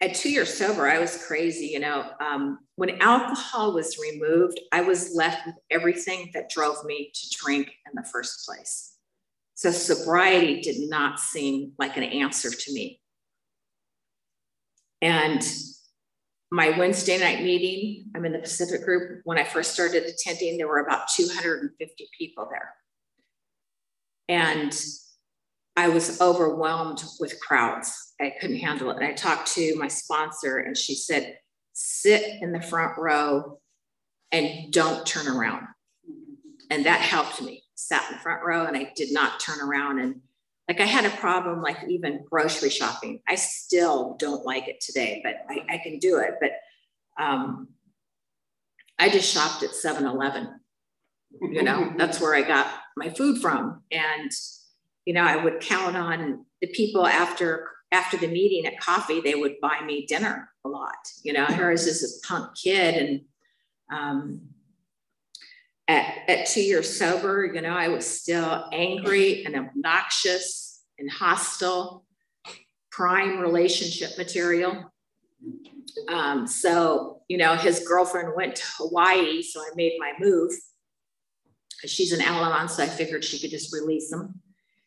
at 0.00 0.14
two 0.14 0.30
years 0.30 0.52
sober, 0.52 0.86
I 0.86 0.98
was 0.98 1.24
crazy. 1.26 1.66
You 1.66 1.80
know, 1.80 2.10
um, 2.20 2.58
when 2.78 3.02
alcohol 3.02 3.74
was 3.74 3.98
removed, 3.98 4.60
I 4.70 4.82
was 4.82 5.12
left 5.12 5.44
with 5.44 5.56
everything 5.68 6.30
that 6.32 6.48
drove 6.48 6.84
me 6.84 7.10
to 7.12 7.36
drink 7.42 7.66
in 7.66 7.92
the 7.96 8.08
first 8.08 8.46
place. 8.46 8.94
So 9.56 9.72
sobriety 9.72 10.60
did 10.60 10.88
not 10.88 11.18
seem 11.18 11.72
like 11.76 11.96
an 11.96 12.04
answer 12.04 12.52
to 12.52 12.72
me. 12.72 13.00
And 15.02 15.44
my 16.52 16.70
Wednesday 16.78 17.18
night 17.18 17.42
meeting, 17.42 18.12
I'm 18.14 18.24
in 18.24 18.32
the 18.32 18.38
Pacific 18.38 18.84
group. 18.84 19.22
When 19.24 19.38
I 19.38 19.44
first 19.44 19.72
started 19.72 20.04
attending, 20.04 20.56
there 20.56 20.68
were 20.68 20.86
about 20.86 21.08
250 21.08 22.08
people 22.16 22.46
there. 22.48 22.74
And 24.28 24.80
I 25.76 25.88
was 25.88 26.20
overwhelmed 26.20 27.02
with 27.18 27.40
crowds. 27.40 28.14
I 28.20 28.34
couldn't 28.40 28.58
handle 28.58 28.92
it. 28.92 28.98
And 28.98 29.06
I 29.06 29.14
talked 29.14 29.52
to 29.54 29.74
my 29.74 29.88
sponsor, 29.88 30.58
and 30.58 30.76
she 30.76 30.94
said, 30.94 31.38
sit 31.80 32.42
in 32.42 32.50
the 32.50 32.60
front 32.60 32.98
row 32.98 33.60
and 34.32 34.72
don't 34.72 35.06
turn 35.06 35.28
around. 35.28 35.64
And 36.70 36.84
that 36.86 37.00
helped 37.00 37.40
me. 37.40 37.62
Sat 37.76 38.04
in 38.10 38.16
the 38.16 38.20
front 38.20 38.44
row 38.44 38.66
and 38.66 38.76
I 38.76 38.92
did 38.96 39.12
not 39.12 39.38
turn 39.38 39.60
around. 39.60 40.00
And 40.00 40.20
like 40.66 40.80
I 40.80 40.86
had 40.86 41.04
a 41.04 41.16
problem, 41.16 41.62
like 41.62 41.76
even 41.88 42.24
grocery 42.28 42.70
shopping. 42.70 43.20
I 43.28 43.36
still 43.36 44.16
don't 44.18 44.44
like 44.44 44.66
it 44.66 44.80
today, 44.80 45.22
but 45.22 45.36
I, 45.48 45.74
I 45.74 45.78
can 45.78 46.00
do 46.00 46.18
it. 46.18 46.34
But 46.40 46.50
um, 47.16 47.68
I 48.98 49.08
just 49.08 49.32
shopped 49.32 49.62
at 49.62 49.70
7 49.70 50.04
Eleven. 50.04 50.58
You 51.40 51.62
know, 51.62 51.94
that's 51.96 52.20
where 52.20 52.34
I 52.34 52.42
got 52.42 52.66
my 52.96 53.08
food 53.08 53.40
from. 53.40 53.84
And 53.92 54.32
you 55.04 55.14
know, 55.14 55.22
I 55.22 55.36
would 55.36 55.60
count 55.60 55.96
on 55.96 56.44
the 56.60 56.66
people 56.66 57.06
after 57.06 57.70
after 57.90 58.16
the 58.16 58.26
meeting 58.26 58.66
at 58.66 58.78
coffee, 58.80 59.20
they 59.20 59.34
would 59.34 59.60
buy 59.60 59.80
me 59.84 60.06
dinner 60.06 60.50
a 60.64 60.68
lot. 60.68 60.96
You 61.22 61.32
know, 61.32 61.46
here 61.46 61.68
I 61.68 61.72
was 61.72 61.84
just 61.84 62.02
this 62.02 62.20
punk 62.26 62.56
kid, 62.56 62.94
and 62.94 63.20
um, 63.90 64.40
at 65.86 66.28
at 66.28 66.46
two 66.46 66.60
years 66.60 66.96
sober, 66.96 67.50
you 67.52 67.60
know, 67.62 67.74
I 67.74 67.88
was 67.88 68.06
still 68.06 68.68
angry 68.72 69.44
and 69.44 69.56
obnoxious 69.56 70.82
and 70.98 71.10
hostile, 71.10 72.04
prime 72.90 73.38
relationship 73.38 74.18
material. 74.18 74.92
Um, 76.08 76.46
so, 76.46 77.22
you 77.28 77.38
know, 77.38 77.54
his 77.56 77.80
girlfriend 77.80 78.34
went 78.36 78.56
to 78.56 78.62
Hawaii, 78.76 79.42
so 79.42 79.60
I 79.60 79.70
made 79.74 79.94
my 79.98 80.12
move. 80.18 80.52
She's 81.86 82.12
an 82.12 82.20
Al-Anon, 82.20 82.68
so 82.68 82.82
I 82.82 82.86
figured 82.86 83.24
she 83.24 83.38
could 83.38 83.50
just 83.50 83.72
release 83.72 84.12
him. 84.12 84.40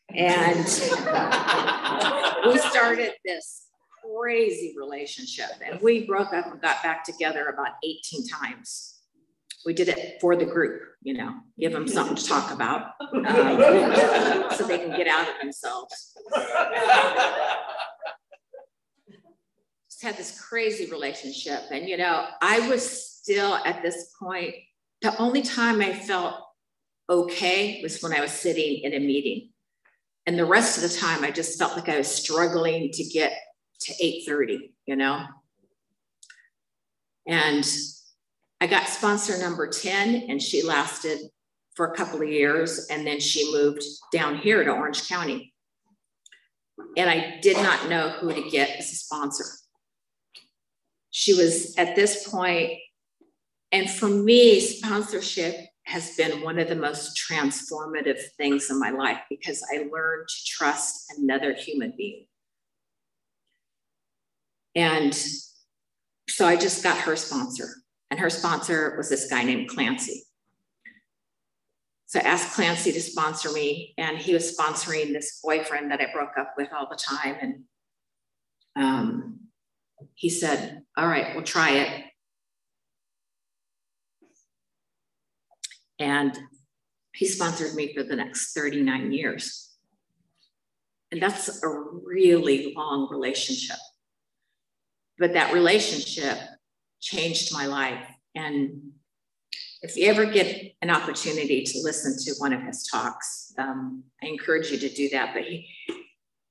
And 0.10 0.68
we 2.46 2.58
started 2.58 3.14
this 3.26 3.68
crazy 4.04 4.74
relationship. 4.78 5.50
And 5.66 5.80
we 5.82 6.06
broke 6.06 6.34
up 6.34 6.48
and 6.48 6.62
got 6.62 6.82
back 6.84 7.04
together 7.04 7.48
about 7.48 7.74
18 7.84 8.28
times. 8.28 9.00
We 9.66 9.74
did 9.74 9.90
it 9.90 10.20
for 10.20 10.36
the 10.36 10.46
group, 10.46 10.82
you 11.04 11.14
know, 11.14 11.36
give 11.60 11.72
them 11.72 11.88
something 11.88 12.16
to 12.16 12.26
talk 12.26 12.52
about 12.52 12.94
um, 13.14 14.46
so 14.56 14.66
they 14.66 14.80
can 14.80 14.90
get 14.98 15.08
out 15.08 15.30
of 15.30 15.36
themselves. 15.40 16.18
Just 19.88 20.02
had 20.02 20.18
this 20.18 20.42
crazy 20.42 20.90
relationship. 20.90 21.62
And, 21.70 21.88
you 21.88 21.98
know, 21.98 22.26
I 22.42 22.68
was 22.68 23.12
still 23.20 23.54
at 23.54 23.84
this 23.84 24.12
point, 24.20 24.56
the 25.04 25.16
only 25.18 25.44
time 25.44 25.80
I 25.80 25.94
felt 25.94 26.42
okay 27.08 27.82
was 27.84 28.02
when 28.02 28.14
I 28.14 28.22
was 28.22 28.32
sitting 28.32 28.84
in 28.84 28.94
a 28.94 29.00
meeting. 29.00 29.51
And 30.28 30.38
the 30.38 30.46
rest 30.46 30.78
of 30.78 30.84
the 30.84 30.98
time, 30.98 31.24
I 31.24 31.32
just 31.32 31.58
felt 31.58 31.76
like 31.76 31.90
I 31.90 31.98
was 31.98 32.08
struggling 32.08 32.92
to 32.92 33.04
get 33.04 33.34
to 33.82 33.94
8.30, 33.94 34.72
you 34.86 34.96
know? 34.96 35.26
And 37.28 37.68
I 38.60 38.68
got 38.68 38.88
sponsor 38.88 39.38
number 39.40 39.68
10 39.68 40.30
and 40.30 40.42
she 40.42 40.64
lasted 40.64 41.20
for 41.76 41.88
a 41.88 41.96
couple 41.96 42.22
of 42.22 42.30
years 42.30 42.88
and 42.92 43.06
then 43.08 43.20
she 43.20 43.52
moved 43.52 43.84
down 44.12 44.38
here 44.38 44.64
to 44.64 44.72
Orange 44.72 45.08
County. 45.08 45.54
And 46.98 47.10
I 47.10 47.40
did 47.42 47.58
not 47.58 47.90
know 47.90 48.10
who 48.10 48.34
to 48.34 48.50
get 48.50 48.78
as 48.78 48.92
a 48.92 48.96
sponsor. 48.96 49.46
She 51.12 51.34
was 51.34 51.76
at 51.78 51.96
this 51.96 52.28
point, 52.28 52.72
and 53.72 53.90
for 53.90 54.08
me, 54.08 54.60
sponsorship 54.60 55.56
has 55.84 56.16
been 56.16 56.42
one 56.42 56.60
of 56.60 56.68
the 56.68 56.76
most 56.76 57.20
transformative 57.20 58.20
things 58.38 58.70
in 58.70 58.80
my 58.80 58.92
life 58.92 59.20
because 59.30 59.64
I 59.74 59.88
learned 59.92 60.28
to 60.28 60.46
trust 60.46 61.14
another 61.18 61.54
human 61.54 61.94
being. 61.98 62.28
And 64.76 65.14
so 66.30 66.46
I 66.46 66.56
just 66.56 66.84
got 66.84 66.98
her 67.00 67.16
sponsor, 67.16 67.68
and 68.10 68.20
her 68.20 68.30
sponsor 68.30 68.96
was 68.96 69.10
this 69.10 69.30
guy 69.30 69.44
named 69.44 69.70
Clancy. 69.70 70.24
So 72.06 72.20
I 72.20 72.24
asked 72.24 72.56
Clancy 72.56 72.92
to 72.92 73.02
sponsor 73.02 73.52
me, 73.52 73.94
and 73.98 74.18
he 74.18 74.34
was 74.34 74.58
sponsoring 74.58 75.14
this 75.14 75.40
boyfriend 75.44 75.92
that 75.92 76.02
I 76.02 76.12
broke 76.14 76.38
up 76.38 76.54
with 76.58 76.70
all 76.74 76.88
the 76.90 76.98
time. 76.98 77.36
And 77.42 77.64
um, 78.76 79.40
he 80.14 80.30
said, 80.30 80.84
All 80.98 81.08
right, 81.08 81.36
we'll 81.36 81.44
try 81.44 81.72
it. 81.72 82.06
And 86.02 86.38
he 87.14 87.28
sponsored 87.28 87.76
me 87.76 87.94
for 87.94 88.04
the 88.04 88.16
next 88.16 88.54
39 88.54 89.12
years. 89.12 89.70
And 91.12 91.22
that's 91.22 91.62
a 91.64 91.70
really 91.70 92.74
long 92.76 93.10
relationship 93.12 93.78
but 95.22 95.34
that 95.34 95.54
relationship 95.54 96.38
changed 97.00 97.54
my 97.54 97.68
life. 97.68 98.04
And 98.34 98.92
if 99.84 99.96
you 99.96 100.08
ever 100.08 100.26
get 100.26 100.74
an 100.82 100.90
opportunity 100.90 101.64
to 101.64 101.80
listen 101.84 102.16
to 102.26 102.40
one 102.40 102.54
of 102.54 102.64
his 102.64 102.88
talks, 102.92 103.54
um, 103.60 104.04
I 104.22 104.26
encourage 104.26 104.72
you 104.72 104.80
to 104.80 104.90
do 104.90 105.10
that. 105.10 105.36
But 105.36 105.44
he, 105.44 105.70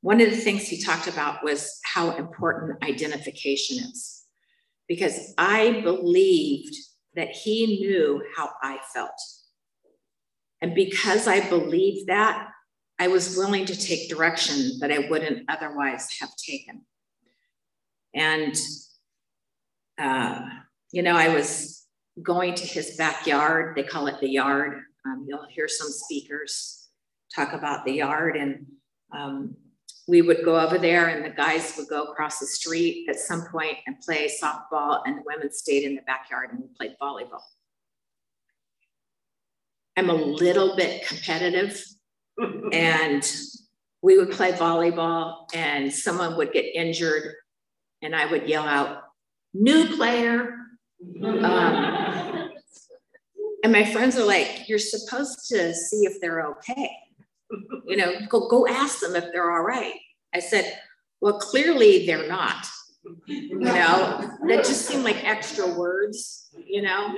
one 0.02 0.20
of 0.20 0.30
the 0.30 0.36
things 0.36 0.68
he 0.68 0.80
talked 0.80 1.08
about 1.08 1.42
was 1.42 1.80
how 1.84 2.16
important 2.16 2.82
identification 2.84 3.78
is, 3.78 4.22
because 4.86 5.34
I 5.36 5.80
believed 5.82 6.74
that 7.16 7.30
he 7.30 7.80
knew 7.80 8.22
how 8.36 8.50
I 8.62 8.78
felt. 8.94 9.10
And 10.62 10.74
because 10.74 11.26
I 11.26 11.48
believed 11.48 12.08
that, 12.08 12.48
I 12.98 13.08
was 13.08 13.36
willing 13.36 13.64
to 13.66 13.76
take 13.76 14.10
direction 14.10 14.78
that 14.80 14.92
I 14.92 15.08
wouldn't 15.08 15.48
otherwise 15.48 16.08
have 16.20 16.36
taken. 16.36 16.82
And, 18.14 18.54
uh, 19.98 20.40
you 20.92 21.02
know, 21.02 21.16
I 21.16 21.28
was 21.28 21.86
going 22.22 22.54
to 22.56 22.66
his 22.66 22.96
backyard. 22.96 23.74
They 23.74 23.84
call 23.84 24.06
it 24.06 24.20
the 24.20 24.28
yard. 24.28 24.82
Um, 25.06 25.24
you'll 25.26 25.46
hear 25.48 25.66
some 25.66 25.88
speakers 25.88 26.88
talk 27.34 27.54
about 27.54 27.86
the 27.86 27.92
yard. 27.92 28.36
And 28.36 28.66
um, 29.16 29.56
we 30.06 30.22
would 30.22 30.44
go 30.44 30.58
over 30.58 30.76
there, 30.76 31.06
and 31.06 31.24
the 31.24 31.30
guys 31.30 31.74
would 31.78 31.88
go 31.88 32.04
across 32.04 32.38
the 32.38 32.46
street 32.46 33.08
at 33.08 33.16
some 33.16 33.46
point 33.46 33.76
and 33.86 34.00
play 34.00 34.28
softball, 34.42 35.02
and 35.06 35.18
the 35.18 35.22
women 35.24 35.52
stayed 35.52 35.84
in 35.84 35.94
the 35.94 36.02
backyard 36.02 36.50
and 36.50 36.60
we 36.60 36.66
played 36.76 36.96
volleyball. 37.00 37.40
I'm 40.00 40.08
a 40.08 40.14
little 40.14 40.76
bit 40.76 41.06
competitive, 41.06 41.84
and 42.72 43.22
we 44.00 44.16
would 44.16 44.30
play 44.30 44.52
volleyball, 44.52 45.46
and 45.54 45.92
someone 45.92 46.38
would 46.38 46.54
get 46.54 46.64
injured 46.74 47.34
and 48.00 48.16
I 48.16 48.24
would 48.24 48.48
yell 48.48 48.64
out, 48.64 49.02
new 49.52 49.94
player. 49.94 50.54
Um, 51.22 52.50
and 53.62 53.72
my 53.72 53.84
friends 53.92 54.16
are 54.16 54.24
like, 54.24 54.70
you're 54.70 54.78
supposed 54.78 55.46
to 55.50 55.74
see 55.74 56.06
if 56.06 56.18
they're 56.22 56.46
okay. 56.46 56.90
You 57.86 57.98
know, 57.98 58.14
go, 58.26 58.48
go 58.48 58.66
ask 58.66 59.00
them 59.00 59.16
if 59.16 59.24
they're 59.32 59.50
all 59.50 59.62
right. 59.62 59.92
I 60.34 60.40
said, 60.40 60.78
well, 61.20 61.38
clearly 61.38 62.06
they're 62.06 62.26
not. 62.26 62.66
You 63.26 63.58
know, 63.58 64.30
that 64.48 64.64
just 64.64 64.86
seemed 64.86 65.04
like 65.04 65.28
extra 65.28 65.66
words, 65.66 66.48
you 66.56 66.80
know? 66.80 67.14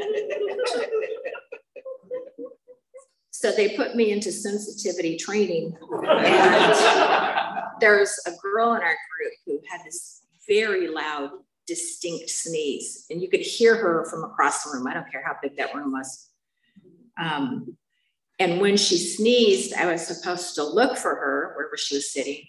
So 3.42 3.50
they 3.50 3.70
put 3.70 3.96
me 3.96 4.12
into 4.12 4.30
sensitivity 4.30 5.16
training. 5.16 5.76
And 5.90 6.74
there's 7.80 8.16
a 8.24 8.30
girl 8.40 8.74
in 8.74 8.82
our 8.82 8.96
group 9.10 9.32
who 9.44 9.60
had 9.68 9.80
this 9.84 10.22
very 10.48 10.86
loud, 10.86 11.30
distinct 11.66 12.30
sneeze. 12.30 13.04
And 13.10 13.20
you 13.20 13.28
could 13.28 13.40
hear 13.40 13.74
her 13.74 14.06
from 14.08 14.22
across 14.22 14.62
the 14.62 14.70
room. 14.70 14.86
I 14.86 14.94
don't 14.94 15.10
care 15.10 15.24
how 15.26 15.34
big 15.42 15.56
that 15.56 15.74
room 15.74 15.90
was. 15.90 16.28
Um, 17.20 17.76
and 18.38 18.60
when 18.60 18.76
she 18.76 18.96
sneezed, 18.96 19.74
I 19.74 19.90
was 19.90 20.06
supposed 20.06 20.54
to 20.54 20.62
look 20.62 20.96
for 20.96 21.12
her 21.12 21.54
wherever 21.56 21.76
she 21.76 21.96
was 21.96 22.12
sitting 22.12 22.44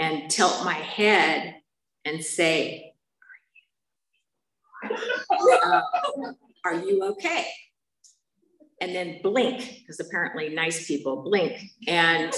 and 0.00 0.28
tilt 0.28 0.64
my 0.64 0.74
head 0.74 1.54
and 2.04 2.20
say, 2.20 2.94
uh, 4.82 5.82
Are 6.64 6.74
you 6.74 7.04
okay? 7.12 7.46
And 8.82 8.92
then 8.92 9.20
blink, 9.22 9.78
because 9.78 10.00
apparently 10.00 10.48
nice 10.48 10.88
people 10.88 11.22
blink. 11.22 11.56
And 11.86 12.34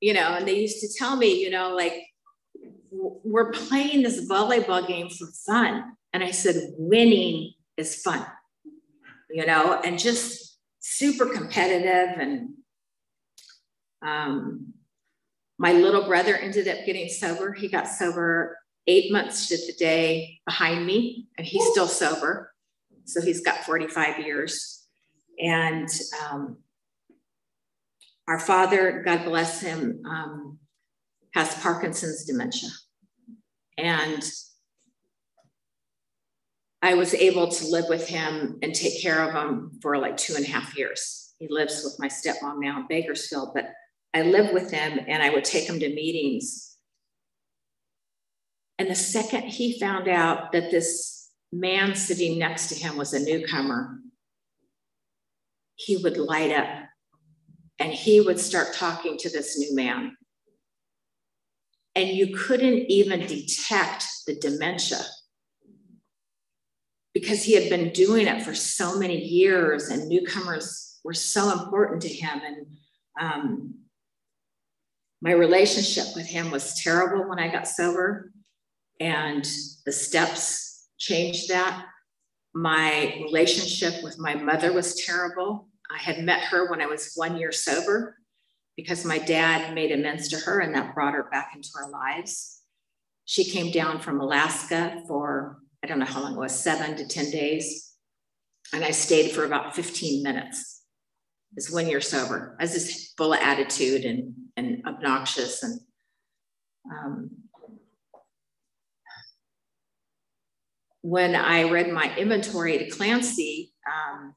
you 0.00 0.14
know, 0.14 0.36
and 0.36 0.48
they 0.48 0.58
used 0.58 0.80
to 0.80 0.88
tell 0.96 1.16
me, 1.16 1.38
you 1.42 1.50
know, 1.50 1.74
like, 1.74 2.06
we're 2.90 3.50
playing 3.50 4.02
this 4.02 4.26
volleyball 4.26 4.86
game 4.86 5.10
for 5.10 5.26
fun. 5.46 5.92
And 6.14 6.24
I 6.24 6.30
said, 6.30 6.54
winning 6.78 7.52
is 7.76 8.00
fun, 8.00 8.24
you 9.28 9.44
know, 9.44 9.80
and 9.84 9.98
just 9.98 10.58
super 10.78 11.26
competitive. 11.26 12.18
And 12.18 12.54
um, 14.00 14.72
my 15.58 15.72
little 15.74 16.06
brother 16.06 16.36
ended 16.36 16.68
up 16.68 16.86
getting 16.86 17.10
sober. 17.10 17.52
He 17.52 17.68
got 17.68 17.86
sober 17.86 18.56
eight 18.88 19.12
months 19.12 19.48
to 19.48 19.56
the 19.56 19.74
day 19.78 20.40
behind 20.46 20.84
me, 20.84 21.28
and 21.36 21.46
he's 21.46 21.64
still 21.70 21.86
sober. 21.86 22.52
So 23.04 23.20
he's 23.20 23.42
got 23.42 23.64
45 23.64 24.20
years. 24.20 24.86
And 25.38 25.88
um, 26.24 26.58
our 28.26 28.40
father, 28.40 29.02
God 29.04 29.24
bless 29.24 29.60
him, 29.60 30.02
um, 30.08 30.58
has 31.34 31.54
Parkinson's 31.56 32.24
dementia. 32.24 32.70
And 33.76 34.22
I 36.82 36.94
was 36.94 37.14
able 37.14 37.48
to 37.48 37.66
live 37.66 37.86
with 37.88 38.08
him 38.08 38.58
and 38.62 38.74
take 38.74 39.00
care 39.02 39.28
of 39.28 39.34
him 39.34 39.78
for 39.82 39.98
like 39.98 40.16
two 40.16 40.34
and 40.34 40.44
a 40.44 40.48
half 40.48 40.76
years. 40.76 41.34
He 41.38 41.46
lives 41.50 41.82
with 41.84 41.96
my 41.98 42.08
stepmom 42.08 42.60
now 42.60 42.80
in 42.80 42.86
Bakersfield, 42.88 43.50
but 43.54 43.66
I 44.14 44.22
lived 44.22 44.52
with 44.52 44.70
him 44.70 44.98
and 45.06 45.22
I 45.22 45.30
would 45.30 45.44
take 45.44 45.68
him 45.68 45.78
to 45.80 45.88
meetings. 45.88 46.77
And 48.78 48.88
the 48.88 48.94
second 48.94 49.42
he 49.42 49.78
found 49.78 50.08
out 50.08 50.52
that 50.52 50.70
this 50.70 51.30
man 51.52 51.94
sitting 51.94 52.38
next 52.38 52.68
to 52.68 52.74
him 52.74 52.96
was 52.96 53.12
a 53.12 53.24
newcomer, 53.24 53.98
he 55.74 55.96
would 55.96 56.16
light 56.16 56.52
up 56.52 56.68
and 57.78 57.92
he 57.92 58.20
would 58.20 58.38
start 58.38 58.74
talking 58.74 59.16
to 59.18 59.30
this 59.30 59.58
new 59.58 59.74
man. 59.74 60.16
And 61.94 62.08
you 62.08 62.36
couldn't 62.36 62.90
even 62.90 63.26
detect 63.26 64.04
the 64.26 64.34
dementia 64.34 65.00
because 67.14 67.42
he 67.42 67.54
had 67.54 67.68
been 67.68 67.92
doing 67.92 68.26
it 68.26 68.42
for 68.42 68.54
so 68.54 68.98
many 68.98 69.18
years 69.18 69.88
and 69.88 70.08
newcomers 70.08 71.00
were 71.02 71.14
so 71.14 71.52
important 71.52 72.02
to 72.02 72.08
him. 72.08 72.40
And 72.44 72.66
um, 73.20 73.74
my 75.20 75.32
relationship 75.32 76.14
with 76.14 76.26
him 76.26 76.50
was 76.50 76.80
terrible 76.80 77.28
when 77.28 77.40
I 77.40 77.48
got 77.50 77.66
sober, 77.66 78.30
and 79.00 79.46
the 79.86 79.92
steps 79.92 80.88
changed 80.98 81.48
that. 81.48 81.86
My 82.54 83.20
relationship 83.22 84.02
with 84.02 84.18
my 84.18 84.34
mother 84.34 84.72
was 84.72 84.94
terrible. 85.04 85.68
I 85.90 85.98
had 85.98 86.22
met 86.22 86.42
her 86.44 86.70
when 86.70 86.80
I 86.80 86.86
was 86.86 87.12
one 87.14 87.36
year 87.36 87.52
sober 87.52 88.16
because 88.76 89.04
my 89.04 89.18
dad 89.18 89.74
made 89.74 89.92
amends 89.92 90.28
to 90.28 90.38
her 90.38 90.60
and 90.60 90.74
that 90.74 90.94
brought 90.94 91.14
her 91.14 91.28
back 91.30 91.52
into 91.54 91.68
our 91.76 91.90
lives. 91.90 92.62
She 93.24 93.44
came 93.44 93.70
down 93.70 94.00
from 94.00 94.20
Alaska 94.20 95.02
for, 95.06 95.58
I 95.82 95.86
don't 95.86 95.98
know 95.98 96.04
how 96.04 96.22
long 96.22 96.34
it 96.34 96.38
was, 96.38 96.58
seven 96.58 96.96
to 96.96 97.06
10 97.06 97.30
days. 97.30 97.92
And 98.72 98.84
I 98.84 98.90
stayed 98.90 99.32
for 99.32 99.44
about 99.44 99.74
15 99.74 100.22
minutes. 100.22 100.82
It's 101.56 101.70
when 101.70 101.88
you're 101.88 102.00
sober. 102.00 102.56
I 102.58 102.64
was 102.64 102.72
just 102.72 103.16
full 103.16 103.32
of 103.32 103.40
attitude 103.40 104.04
and, 104.04 104.34
and 104.56 104.84
obnoxious. 104.86 105.62
And 105.62 105.80
um, 106.92 107.30
when 111.02 111.34
I 111.34 111.70
read 111.70 111.92
my 111.92 112.14
inventory 112.16 112.78
to 112.78 112.90
Clancy 112.90 113.72
um, 113.86 114.34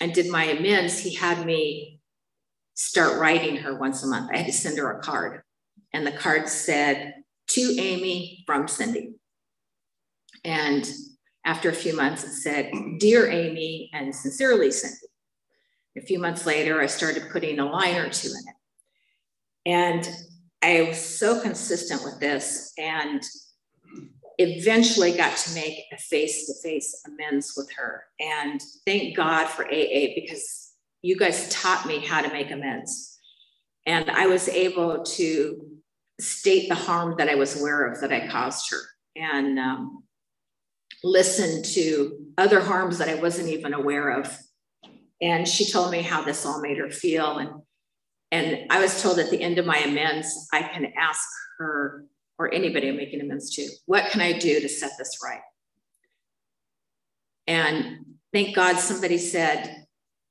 and 0.00 0.12
did 0.12 0.30
my 0.30 0.44
amends, 0.44 0.98
he 0.98 1.14
had 1.14 1.44
me 1.44 2.00
start 2.74 3.18
writing 3.18 3.56
her 3.56 3.76
once 3.76 4.04
a 4.04 4.06
month. 4.06 4.30
I 4.32 4.38
had 4.38 4.46
to 4.46 4.52
send 4.52 4.78
her 4.78 4.90
a 4.92 5.02
card. 5.02 5.42
And 5.92 6.06
the 6.06 6.12
card 6.12 6.48
said, 6.48 7.14
To 7.48 7.76
Amy 7.78 8.44
from 8.46 8.68
Cindy. 8.68 9.14
And 10.44 10.88
after 11.44 11.70
a 11.70 11.74
few 11.74 11.96
months, 11.96 12.24
it 12.24 12.32
said, 12.32 12.70
Dear 12.98 13.30
Amy, 13.30 13.90
and 13.92 14.14
sincerely 14.14 14.70
Cindy. 14.70 14.96
A 15.96 16.02
few 16.02 16.18
months 16.18 16.46
later, 16.46 16.80
I 16.80 16.86
started 16.86 17.30
putting 17.30 17.58
a 17.58 17.64
line 17.64 17.96
or 17.96 18.08
two 18.10 18.28
in 18.28 18.34
it. 18.36 18.54
And 19.66 20.08
I 20.62 20.82
was 20.82 20.98
so 20.98 21.40
consistent 21.40 22.02
with 22.04 22.20
this 22.20 22.72
and 22.78 23.22
eventually 24.38 25.12
got 25.12 25.36
to 25.36 25.54
make 25.54 25.84
a 25.92 25.98
face 25.98 26.46
to 26.46 26.68
face 26.68 27.02
amends 27.06 27.54
with 27.56 27.70
her. 27.76 28.04
And 28.20 28.62
thank 28.86 29.16
God 29.16 29.46
for 29.46 29.64
AA 29.66 30.14
because 30.14 30.72
you 31.02 31.16
guys 31.16 31.48
taught 31.48 31.86
me 31.86 31.98
how 31.98 32.22
to 32.22 32.32
make 32.32 32.50
amends. 32.50 33.18
And 33.86 34.10
I 34.10 34.26
was 34.26 34.48
able 34.48 35.02
to 35.02 35.80
state 36.20 36.68
the 36.68 36.74
harm 36.74 37.14
that 37.18 37.28
I 37.28 37.34
was 37.34 37.60
aware 37.60 37.86
of 37.86 38.00
that 38.00 38.12
I 38.12 38.28
caused 38.28 38.70
her 38.70 38.78
and 39.16 39.58
um, 39.58 40.04
listen 41.02 41.62
to 41.62 42.18
other 42.36 42.60
harms 42.60 42.98
that 42.98 43.08
I 43.08 43.14
wasn't 43.14 43.48
even 43.48 43.74
aware 43.74 44.10
of. 44.10 44.36
And 45.20 45.48
she 45.48 45.70
told 45.70 45.90
me 45.90 46.02
how 46.02 46.22
this 46.22 46.46
all 46.46 46.60
made 46.60 46.78
her 46.78 46.90
feel. 46.90 47.38
And, 47.38 47.50
and 48.30 48.70
I 48.70 48.80
was 48.80 49.02
told 49.02 49.18
at 49.18 49.30
the 49.30 49.40
end 49.40 49.58
of 49.58 49.66
my 49.66 49.78
amends, 49.78 50.48
I 50.52 50.62
can 50.62 50.92
ask 50.96 51.26
her 51.58 52.04
or 52.38 52.52
anybody 52.52 52.88
I'm 52.88 52.96
making 52.96 53.20
amends 53.20 53.54
to, 53.56 53.68
what 53.86 54.10
can 54.10 54.20
I 54.20 54.38
do 54.38 54.60
to 54.60 54.68
set 54.68 54.92
this 54.98 55.18
right? 55.24 55.40
And 57.46 58.04
thank 58.32 58.54
God 58.54 58.78
somebody 58.78 59.18
said, 59.18 59.86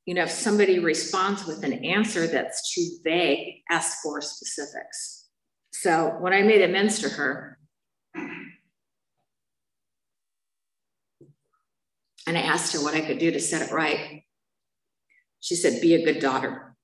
you 0.06 0.14
know, 0.14 0.24
if 0.24 0.32
somebody 0.32 0.80
responds 0.80 1.46
with 1.46 1.64
an 1.64 1.74
answer 1.84 2.28
that's 2.28 2.74
too 2.74 2.88
vague, 3.04 3.62
ask 3.70 4.02
for 4.02 4.22
specifics. 4.22 5.26
So 5.72 6.16
when 6.20 6.32
I 6.32 6.44
made 6.44 6.62
amends 6.62 7.00
to 7.00 7.10
her, 7.10 7.60
and 12.26 12.38
I 12.38 12.42
asked 12.42 12.74
her 12.74 12.82
what 12.82 12.94
I 12.94 13.02
could 13.02 13.20
do 13.20 13.32
to 13.32 13.40
set 13.40 13.68
it 13.68 13.74
right, 13.74 14.24
she 15.40 15.56
said, 15.56 15.82
be 15.82 15.96
a 15.96 16.06
good 16.06 16.20
daughter. 16.20 16.76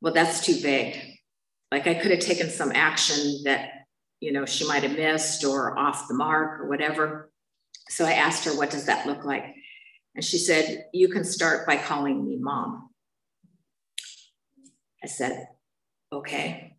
Well, 0.00 0.14
that's 0.14 0.44
too 0.44 0.54
vague. 0.54 1.09
Like 1.70 1.86
I 1.86 1.94
could 1.94 2.10
have 2.10 2.20
taken 2.20 2.50
some 2.50 2.72
action 2.74 3.42
that, 3.44 3.70
you 4.20 4.32
know, 4.32 4.44
she 4.44 4.66
might 4.66 4.82
have 4.82 4.96
missed 4.96 5.44
or 5.44 5.78
off 5.78 6.08
the 6.08 6.14
mark 6.14 6.60
or 6.60 6.68
whatever. 6.68 7.30
So 7.88 8.04
I 8.04 8.12
asked 8.12 8.44
her, 8.44 8.56
what 8.56 8.70
does 8.70 8.86
that 8.86 9.06
look 9.06 9.24
like? 9.24 9.54
And 10.14 10.24
she 10.24 10.38
said, 10.38 10.86
You 10.92 11.08
can 11.08 11.24
start 11.24 11.66
by 11.66 11.76
calling 11.76 12.24
me 12.24 12.36
mom. 12.38 12.90
I 15.02 15.06
said, 15.06 15.48
Okay. 16.12 16.76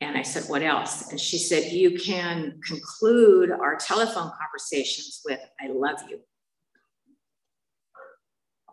And 0.00 0.16
I 0.16 0.22
said, 0.22 0.44
What 0.44 0.62
else? 0.62 1.10
And 1.10 1.20
she 1.20 1.38
said, 1.38 1.72
You 1.72 1.98
can 1.98 2.60
conclude 2.66 3.50
our 3.50 3.76
telephone 3.76 4.30
conversations 4.40 5.22
with, 5.24 5.40
I 5.60 5.68
love 5.68 5.98
you. 6.08 6.20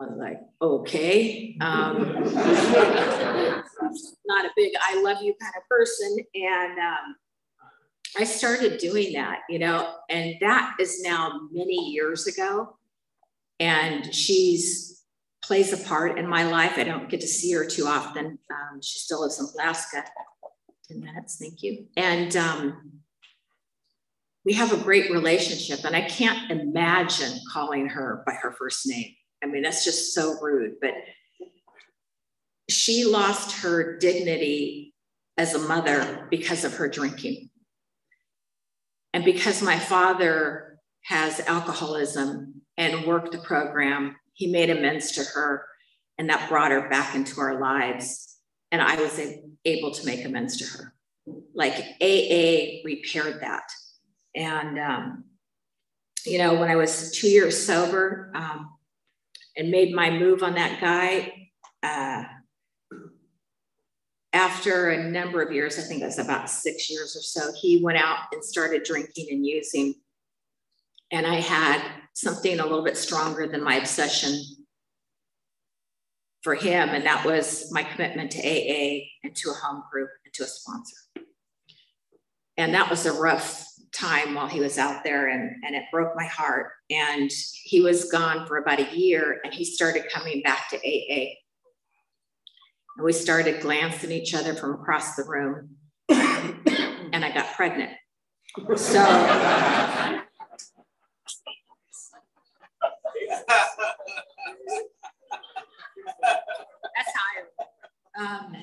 I 0.00 0.04
was 0.04 0.18
like, 0.18 0.40
okay. 0.60 1.56
Um, 1.60 2.02
not 4.26 4.44
a 4.44 4.50
big 4.56 4.72
I 4.80 5.00
love 5.02 5.22
you 5.22 5.34
kind 5.40 5.54
of 5.56 5.68
person. 5.68 6.16
And 6.34 6.78
um, 6.78 7.16
I 8.18 8.24
started 8.24 8.78
doing 8.78 9.12
that, 9.12 9.40
you 9.48 9.58
know, 9.58 9.94
and 10.10 10.34
that 10.40 10.74
is 10.80 11.02
now 11.02 11.48
many 11.52 11.90
years 11.90 12.26
ago 12.26 12.76
and 13.60 14.12
she's 14.14 14.94
plays 15.42 15.72
a 15.72 15.88
part 15.88 16.18
in 16.18 16.26
my 16.26 16.44
life. 16.44 16.72
I 16.76 16.84
don't 16.84 17.08
get 17.08 17.20
to 17.20 17.26
see 17.26 17.52
her 17.52 17.66
too 17.66 17.86
often. 17.86 18.38
Um, 18.50 18.80
she 18.82 18.98
still 18.98 19.20
lives 19.20 19.38
in 19.38 19.46
Alaska. 19.54 20.04
10 20.88 21.00
minutes, 21.00 21.36
thank 21.36 21.62
you. 21.62 21.86
And 21.96 22.34
um, 22.36 22.92
we 24.44 24.54
have 24.54 24.72
a 24.72 24.82
great 24.82 25.10
relationship, 25.10 25.84
and 25.84 25.94
I 25.94 26.02
can't 26.02 26.50
imagine 26.50 27.38
calling 27.52 27.88
her 27.88 28.22
by 28.26 28.32
her 28.34 28.52
first 28.52 28.86
name. 28.86 29.14
I 29.44 29.46
mean, 29.46 29.62
that's 29.62 29.84
just 29.84 30.14
so 30.14 30.40
rude, 30.40 30.76
but 30.80 30.94
she 32.70 33.04
lost 33.04 33.60
her 33.62 33.98
dignity 33.98 34.94
as 35.36 35.54
a 35.54 35.58
mother 35.58 36.26
because 36.30 36.64
of 36.64 36.74
her 36.76 36.88
drinking. 36.88 37.50
And 39.12 39.24
because 39.24 39.62
my 39.62 39.78
father 39.78 40.78
has 41.04 41.40
alcoholism 41.40 42.62
and 42.76 43.06
worked 43.06 43.32
the 43.32 43.38
program. 43.38 44.16
He 44.32 44.50
made 44.50 44.70
amends 44.70 45.12
to 45.12 45.24
her, 45.24 45.64
and 46.18 46.28
that 46.30 46.48
brought 46.48 46.72
her 46.72 46.88
back 46.88 47.14
into 47.14 47.40
our 47.40 47.60
lives. 47.60 48.36
And 48.72 48.82
I 48.82 48.96
was 48.96 49.20
able 49.64 49.92
to 49.92 50.06
make 50.06 50.24
amends 50.24 50.56
to 50.58 50.78
her. 50.78 50.94
Like 51.54 51.74
AA 52.00 52.82
repaired 52.84 53.40
that. 53.40 53.64
And, 54.34 54.78
um, 54.78 55.24
you 56.26 56.38
know, 56.38 56.54
when 56.54 56.70
I 56.70 56.76
was 56.76 57.12
two 57.12 57.28
years 57.28 57.64
sober 57.64 58.32
um, 58.34 58.73
and 59.56 59.70
made 59.70 59.94
my 59.94 60.10
move 60.10 60.42
on 60.42 60.54
that 60.54 60.80
guy, 60.80 61.50
uh, 61.82 62.24
after 64.34 64.90
a 64.90 65.10
number 65.10 65.40
of 65.40 65.52
years, 65.52 65.78
I 65.78 65.82
think 65.82 66.02
it 66.02 66.06
was 66.06 66.18
about 66.18 66.50
six 66.50 66.90
years 66.90 67.16
or 67.16 67.22
so, 67.22 67.52
he 67.60 67.82
went 67.82 67.98
out 67.98 68.18
and 68.32 68.44
started 68.44 68.82
drinking 68.82 69.28
and 69.30 69.46
using. 69.46 69.94
And 71.12 71.24
I 71.24 71.36
had 71.36 71.80
something 72.14 72.58
a 72.58 72.64
little 72.64 72.84
bit 72.84 72.96
stronger 72.96 73.46
than 73.46 73.62
my 73.62 73.76
obsession 73.76 74.40
for 76.42 76.54
him. 76.54 76.90
And 76.90 77.06
that 77.06 77.24
was 77.24 77.70
my 77.70 77.84
commitment 77.84 78.32
to 78.32 78.40
AA 78.40 79.06
and 79.22 79.34
to 79.36 79.50
a 79.50 79.54
home 79.54 79.84
group 79.90 80.10
and 80.24 80.34
to 80.34 80.42
a 80.42 80.46
sponsor. 80.46 80.96
And 82.56 82.74
that 82.74 82.90
was 82.90 83.06
a 83.06 83.12
rough 83.12 83.66
time 83.92 84.34
while 84.34 84.48
he 84.48 84.60
was 84.60 84.78
out 84.78 85.04
there 85.04 85.28
and, 85.28 85.64
and 85.64 85.76
it 85.76 85.84
broke 85.92 86.14
my 86.16 86.26
heart. 86.26 86.72
And 86.94 87.30
he 87.64 87.80
was 87.80 88.10
gone 88.10 88.46
for 88.46 88.58
about 88.58 88.78
a 88.78 88.96
year 88.96 89.40
and 89.44 89.52
he 89.52 89.64
started 89.64 90.04
coming 90.12 90.42
back 90.42 90.68
to 90.70 90.76
AA. 90.76 91.34
And 92.96 93.04
we 93.04 93.12
started 93.12 93.60
glancing 93.60 94.12
at 94.12 94.16
each 94.16 94.34
other 94.34 94.54
from 94.54 94.74
across 94.74 95.16
the 95.16 95.24
room. 95.24 95.70
and 96.08 97.24
I 97.24 97.32
got 97.34 97.52
pregnant. 97.54 97.90
So 98.76 99.02
That's 106.94 107.12
how 107.14 107.24
I 108.16 108.44
um, 108.46 108.56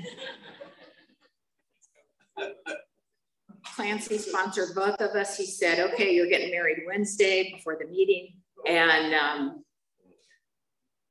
Clancy 3.81 4.19
sponsored 4.19 4.75
both 4.75 5.01
of 5.01 5.15
us. 5.15 5.35
He 5.35 5.47
said, 5.47 5.79
okay, 5.91 6.13
you're 6.13 6.27
getting 6.27 6.51
married 6.51 6.83
Wednesday 6.85 7.51
before 7.51 7.77
the 7.79 7.87
meeting. 7.87 8.33
And 8.67 9.15
um, 9.15 9.63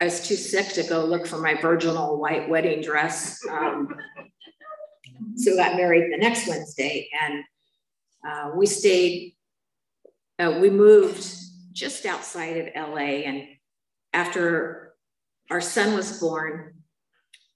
I 0.01 0.05
was 0.05 0.27
too 0.27 0.37
sick 0.37 0.69
to 0.75 0.85
go 0.85 1.05
look 1.05 1.27
for 1.27 1.39
my 1.39 1.55
virginal 1.61 2.21
white 2.21 2.49
wedding 2.49 2.81
dress. 2.81 3.45
Um, 3.51 3.93
so 5.35 5.57
got 5.57 5.75
married 5.77 6.13
the 6.13 6.19
next 6.19 6.47
Wednesday 6.47 7.09
and 7.21 7.43
uh, 8.25 8.51
we 8.55 8.67
stayed, 8.67 9.35
uh, 10.39 10.59
we 10.61 10.71
moved 10.71 11.27
just 11.73 12.07
outside 12.07 12.57
of 12.57 12.93
LA. 12.93 13.25
And 13.27 13.49
after 14.13 14.95
our 15.51 15.61
son 15.61 15.95
was 15.95 16.21
born, 16.21 16.75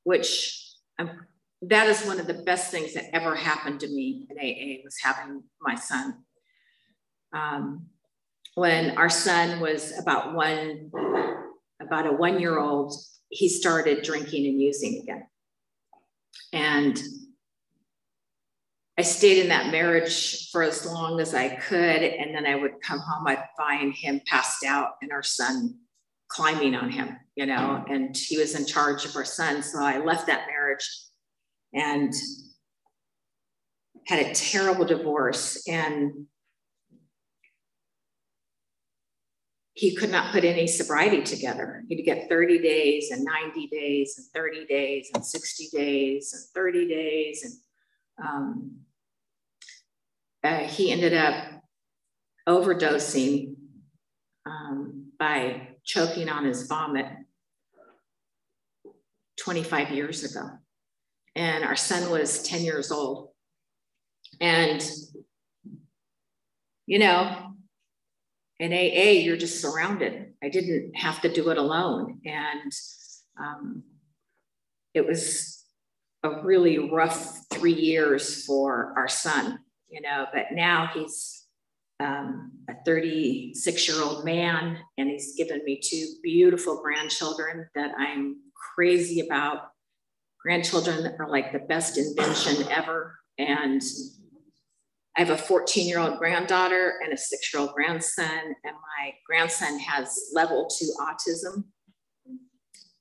which 0.03 0.61
I'm, 0.99 1.21
that 1.69 1.87
is 1.89 2.05
one 2.05 2.21
of 2.21 2.27
the 2.27 2.35
best 2.35 2.71
things 2.71 2.95
that 2.95 3.15
ever 3.15 3.35
happened 3.35 3.81
to 3.81 3.89
me 3.89 4.27
in 4.31 4.39
AA 4.39 4.83
was 4.85 4.97
having 5.03 5.43
my 5.61 5.75
son. 5.75 6.25
Um, 7.33 7.87
when 8.55 8.97
our 8.97 9.11
son 9.11 9.61
was 9.61 9.99
about 9.99 10.35
one, 10.35 10.91
about 11.81 12.07
a 12.07 12.13
one 12.13 12.41
year 12.41 12.59
old, 12.59 12.95
he 13.29 13.49
started 13.49 14.03
drinking 14.03 14.47
and 14.47 14.61
using 14.61 15.03
again. 15.03 15.27
And 16.53 17.01
I 18.97 19.03
stayed 19.03 19.43
in 19.43 19.49
that 19.49 19.73
marriage 19.73 20.51
for 20.51 20.63
as 20.63 20.87
long 20.87 21.19
as 21.21 21.35
I 21.35 21.49
could. 21.57 22.03
And 22.03 22.35
then 22.35 22.47
I 22.47 22.55
would 22.55 22.81
come 22.81 23.01
home, 23.01 23.27
I'd 23.27 23.43
find 23.57 23.93
him 23.93 24.21
passed 24.27 24.65
out 24.65 24.91
and 25.03 25.11
our 25.11 25.23
son 25.23 25.79
climbing 26.29 26.77
on 26.77 26.91
him, 26.91 27.17
you 27.35 27.47
know, 27.47 27.85
and 27.89 28.17
he 28.17 28.39
was 28.39 28.55
in 28.55 28.67
charge 28.67 29.05
of 29.05 29.17
our 29.17 29.25
son. 29.25 29.63
So 29.63 29.83
I 29.83 29.99
left 29.99 30.29
that 30.29 30.47
marriage 30.47 30.89
and 31.75 32.13
had 34.07 34.25
a 34.25 34.35
terrible 34.35 34.85
divorce. 34.85 35.67
And 35.69 36.27
he 39.75 39.97
could 39.97 40.11
not 40.11 40.33
put 40.33 40.45
any 40.45 40.69
sobriety 40.69 41.23
together. 41.23 41.83
He'd 41.89 42.05
get 42.05 42.29
30 42.29 42.61
days 42.61 43.11
and 43.11 43.25
90 43.25 43.67
days 43.67 44.15
and 44.17 44.27
30 44.33 44.67
days 44.67 45.11
and 45.13 45.25
60 45.25 45.69
days 45.73 46.33
and 46.33 46.45
30 46.55 46.89
days. 46.89 47.61
And 48.19 48.27
um, 48.27 48.77
uh, 50.45 50.59
he 50.59 50.93
ended 50.93 51.13
up 51.13 51.63
overdosing 52.49 53.57
um, 54.47 55.11
by 55.19 55.69
choking 55.85 56.29
on 56.29 56.45
his 56.45 56.67
vomit 56.69 57.07
25 59.39 59.91
years 59.91 60.23
ago. 60.23 60.51
And 61.37 61.65
our 61.65 61.77
son 61.77 62.11
was 62.11 62.43
10 62.43 62.63
years 62.63 62.91
old. 62.91 63.31
And, 64.41 64.85
you 66.87 66.99
know, 66.99 67.55
in 68.61 68.73
AA, 68.73 69.21
you're 69.23 69.37
just 69.37 69.61
surrounded. 69.61 70.33
I 70.43 70.49
didn't 70.49 70.97
have 70.97 71.21
to 71.23 71.33
do 71.33 71.51
it 71.51 71.59
alone. 71.59 72.21
And 72.25 72.73
um, 73.39 73.83
it 74.95 75.07
was 75.07 75.65
a 76.23 76.43
really 76.43 76.91
rough 76.91 77.41
three 77.53 77.75
years 77.75 78.45
for 78.45 78.95
our 78.97 79.09
son, 79.09 79.59
you 79.89 80.01
know, 80.01 80.27
but 80.33 80.47
now 80.53 80.89
he's 80.95 81.45
um, 82.01 82.53
a 82.69 82.75
36 82.85 83.89
year 83.89 84.03
old 84.03 84.25
man 84.25 84.79
and 84.99 85.09
he's 85.09 85.35
given 85.37 85.63
me 85.65 85.81
two 85.83 86.07
beautiful 86.23 86.81
grandchildren 86.83 87.69
that 87.75 87.93
I'm 87.99 88.37
crazy 88.75 89.21
about. 89.21 89.71
Grandchildren 90.45 91.17
are 91.19 91.29
like 91.29 91.53
the 91.53 91.59
best 91.61 91.97
invention 91.97 92.71
ever. 92.71 93.19
And 93.39 93.83
I 95.17 95.21
have 95.21 95.31
a 95.31 95.39
14 95.39 95.89
year 95.89 96.01
old 96.01 96.19
granddaughter 96.19 96.95
and 97.03 97.13
a 97.13 97.17
six 97.17 97.53
year 97.53 97.63
old 97.63 97.73
grandson, 97.73 98.29
and 98.29 98.75
my 98.75 99.13
grandson 99.27 99.79
has 99.79 100.31
level 100.35 100.69
two 100.69 100.91
autism. 101.01 101.65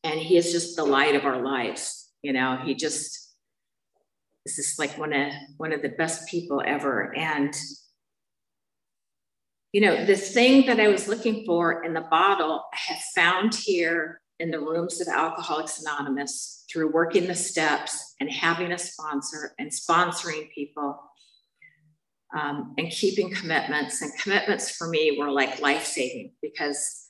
And 0.05 0.19
he 0.19 0.37
is 0.37 0.51
just 0.51 0.75
the 0.75 0.85
light 0.85 1.15
of 1.15 1.25
our 1.25 1.41
lives. 1.41 2.11
You 2.21 2.33
know, 2.33 2.59
he 2.63 2.75
just 2.75 3.33
is 4.45 4.55
just 4.55 4.79
like 4.79 4.97
one 4.97 5.11
of 5.13 5.33
one 5.57 5.73
of 5.73 5.81
the 5.81 5.89
best 5.89 6.29
people 6.29 6.61
ever. 6.65 7.13
And 7.15 7.53
you 9.73 9.81
know, 9.81 10.05
the 10.05 10.15
thing 10.15 10.67
that 10.67 10.79
I 10.79 10.87
was 10.87 11.07
looking 11.07 11.45
for 11.45 11.83
in 11.83 11.93
the 11.93 12.01
bottle, 12.01 12.63
I 12.71 12.93
have 12.93 13.01
found 13.15 13.55
here 13.55 14.21
in 14.43 14.51
the 14.51 14.59
rooms 14.59 14.99
of 14.99 15.07
Alcoholics 15.07 15.79
Anonymous 15.81 16.65
through 16.69 16.91
working 16.91 17.27
the 17.27 17.33
steps 17.33 18.13
and 18.19 18.29
having 18.29 18.73
a 18.73 18.77
sponsor 18.77 19.55
and 19.57 19.71
sponsoring 19.71 20.51
people 20.53 20.99
um, 22.37 22.73
and 22.77 22.91
keeping 22.91 23.33
commitments. 23.33 24.01
And 24.01 24.11
commitments 24.19 24.69
for 24.69 24.89
me 24.89 25.15
were 25.17 25.31
like 25.31 25.61
life 25.61 25.85
saving 25.85 26.33
because 26.41 27.07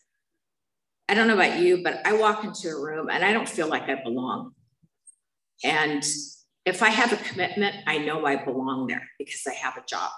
I 1.09 1.15
don't 1.15 1.27
know 1.27 1.33
about 1.33 1.59
you, 1.59 1.81
but 1.83 2.05
I 2.05 2.13
walk 2.13 2.43
into 2.43 2.69
a 2.69 2.79
room 2.79 3.09
and 3.09 3.25
I 3.25 3.33
don't 3.33 3.49
feel 3.49 3.67
like 3.67 3.89
I 3.89 4.03
belong. 4.03 4.51
And 5.63 6.05
if 6.65 6.83
I 6.83 6.89
have 6.89 7.13
a 7.13 7.17
commitment, 7.17 7.77
I 7.87 7.97
know 7.97 8.27
I 8.27 8.45
belong 8.45 8.85
there 8.85 9.09
because 9.17 9.41
I 9.47 9.53
have 9.53 9.75
a 9.75 9.83
job. 9.89 10.11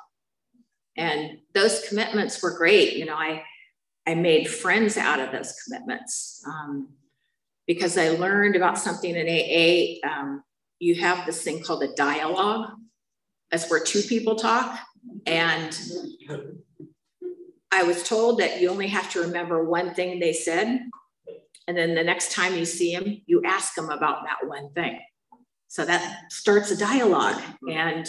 And 0.98 1.38
those 1.54 1.88
commitments 1.88 2.44
were 2.44 2.58
great. 2.58 2.98
You 2.98 3.06
know, 3.06 3.16
I 3.16 3.44
I 4.06 4.16
made 4.16 4.48
friends 4.48 4.98
out 4.98 5.20
of 5.20 5.32
those 5.32 5.56
commitments 5.64 6.44
um, 6.46 6.90
because 7.68 7.98
I 7.98 8.10
learned 8.10 8.56
about 8.56 8.78
something 8.78 9.16
in 9.16 9.28
AA. 9.28 10.08
Um, 10.08 10.44
you 10.80 10.96
have 10.96 11.26
this 11.26 11.42
thing 11.44 11.64
called 11.64 11.84
a 11.84 11.94
dialogue. 11.94 12.72
That's 13.52 13.70
where 13.70 13.80
two 13.80 14.02
people 14.02 14.36
talk. 14.36 14.80
And 15.26 15.78
I 17.72 17.84
was 17.84 18.08
told 18.08 18.40
that 18.40 18.62
you 18.62 18.70
only 18.70 18.88
have 18.88 19.10
to 19.12 19.22
remember 19.22 19.64
one 19.64 19.94
thing 19.94 20.20
they 20.20 20.34
said. 20.34 20.90
And 21.68 21.76
then 21.76 21.96
the 21.96 22.04
next 22.04 22.32
time 22.32 22.56
you 22.56 22.66
see 22.66 22.96
them, 22.96 23.22
you 23.26 23.42
ask 23.46 23.76
them 23.76 23.90
about 23.90 24.26
that 24.26 24.48
one 24.48 24.72
thing. 24.74 25.00
So 25.68 25.84
that 25.86 26.32
starts 26.32 26.72
a 26.72 26.78
dialogue. 26.78 27.42
And 27.70 28.08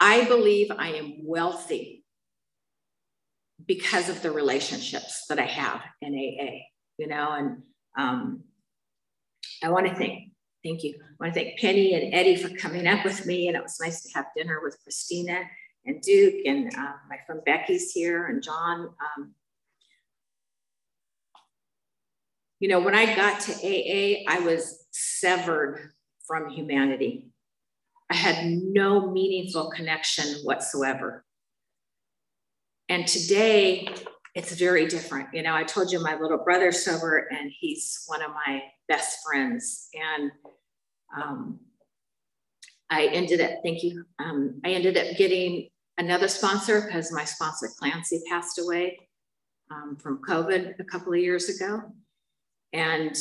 I 0.00 0.24
believe 0.24 0.70
I 0.76 0.94
am 0.94 1.24
wealthy 1.24 2.04
because 3.66 4.08
of 4.08 4.22
the 4.22 4.30
relationships 4.30 5.26
that 5.28 5.38
I 5.38 5.46
have 5.46 5.82
in 6.00 6.14
AA, 6.14 6.62
you 6.98 7.06
know, 7.06 7.32
and 7.32 7.62
um, 7.96 8.44
I 9.62 9.70
want 9.70 9.86
to 9.86 9.94
thank 9.94 10.32
Thank 10.64 10.84
you. 10.84 10.94
I 11.00 11.24
want 11.24 11.34
to 11.34 11.40
thank 11.40 11.58
Penny 11.58 11.94
and 11.94 12.14
Eddie 12.14 12.36
for 12.36 12.48
coming 12.50 12.86
up 12.86 13.04
with 13.04 13.26
me. 13.26 13.48
And 13.48 13.56
it 13.56 13.62
was 13.62 13.80
nice 13.80 14.02
to 14.02 14.10
have 14.14 14.26
dinner 14.36 14.60
with 14.62 14.78
Christina 14.82 15.40
and 15.84 16.00
Duke 16.00 16.34
and 16.46 16.68
uh, 16.76 16.92
my 17.10 17.16
friend 17.26 17.40
Becky's 17.44 17.90
here 17.90 18.26
and 18.26 18.42
John. 18.42 18.80
Um, 18.80 19.34
you 22.60 22.68
know, 22.68 22.78
when 22.78 22.94
I 22.94 23.16
got 23.16 23.40
to 23.40 23.52
AA, 23.52 24.22
I 24.28 24.38
was 24.40 24.86
severed 24.92 25.90
from 26.28 26.48
humanity. 26.50 27.26
I 28.08 28.14
had 28.14 28.46
no 28.46 29.10
meaningful 29.10 29.70
connection 29.70 30.44
whatsoever. 30.44 31.24
And 32.88 33.06
today, 33.08 33.88
it's 34.34 34.54
very 34.54 34.86
different. 34.86 35.28
You 35.32 35.42
know, 35.42 35.54
I 35.54 35.62
told 35.64 35.92
you 35.92 36.02
my 36.02 36.18
little 36.18 36.38
brother's 36.38 36.84
sober 36.84 37.28
and 37.30 37.52
he's 37.58 38.04
one 38.06 38.22
of 38.22 38.30
my 38.30 38.62
best 38.88 39.18
friends. 39.24 39.88
And 39.94 40.32
um, 41.16 41.60
I 42.88 43.06
ended 43.06 43.40
up, 43.40 43.50
thank 43.62 43.82
you. 43.82 44.04
Um, 44.18 44.60
I 44.64 44.70
ended 44.70 44.96
up 44.96 45.16
getting 45.16 45.68
another 45.98 46.28
sponsor 46.28 46.80
because 46.80 47.12
my 47.12 47.24
sponsor 47.24 47.68
Clancy 47.78 48.22
passed 48.30 48.58
away 48.58 48.98
um, 49.70 49.96
from 49.96 50.22
COVID 50.26 50.78
a 50.78 50.84
couple 50.84 51.12
of 51.12 51.18
years 51.18 51.48
ago. 51.48 51.82
And 52.72 53.16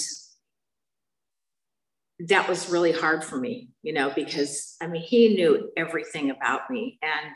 that 2.27 2.47
was 2.47 2.69
really 2.69 2.91
hard 2.91 3.23
for 3.23 3.37
me, 3.37 3.69
you 3.81 3.93
know, 3.93 4.11
because 4.15 4.75
I 4.81 4.87
mean, 4.87 5.01
he 5.01 5.35
knew 5.35 5.71
everything 5.75 6.29
about 6.29 6.69
me. 6.69 6.99
And 7.01 7.35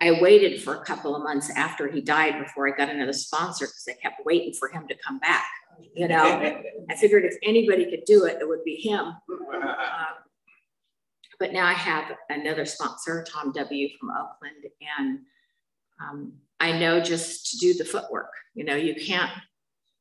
I 0.00 0.20
waited 0.20 0.62
for 0.62 0.74
a 0.74 0.84
couple 0.84 1.14
of 1.14 1.22
months 1.22 1.50
after 1.50 1.88
he 1.88 2.00
died 2.00 2.42
before 2.42 2.68
I 2.68 2.76
got 2.76 2.88
another 2.88 3.12
sponsor 3.12 3.66
because 3.66 3.88
I 3.88 3.92
kept 4.00 4.24
waiting 4.24 4.52
for 4.52 4.68
him 4.68 4.86
to 4.88 4.94
come 5.06 5.18
back. 5.18 5.46
You 5.94 6.08
know, 6.08 6.22
I 6.90 6.96
figured 6.96 7.24
if 7.24 7.36
anybody 7.42 7.88
could 7.90 8.04
do 8.04 8.24
it, 8.24 8.38
it 8.40 8.48
would 8.48 8.64
be 8.64 8.76
him. 8.76 9.12
Uh, 9.54 9.74
but 11.38 11.52
now 11.52 11.66
I 11.66 11.72
have 11.72 12.12
another 12.28 12.64
sponsor, 12.64 13.24
Tom 13.28 13.52
W. 13.52 13.88
from 13.98 14.10
Oakland, 14.10 14.64
and 14.98 15.20
um, 16.00 16.32
I 16.60 16.78
know 16.78 17.00
just 17.00 17.50
to 17.50 17.58
do 17.58 17.74
the 17.74 17.84
footwork. 17.84 18.30
You 18.54 18.64
know, 18.64 18.76
you 18.76 18.94
can't 18.94 19.30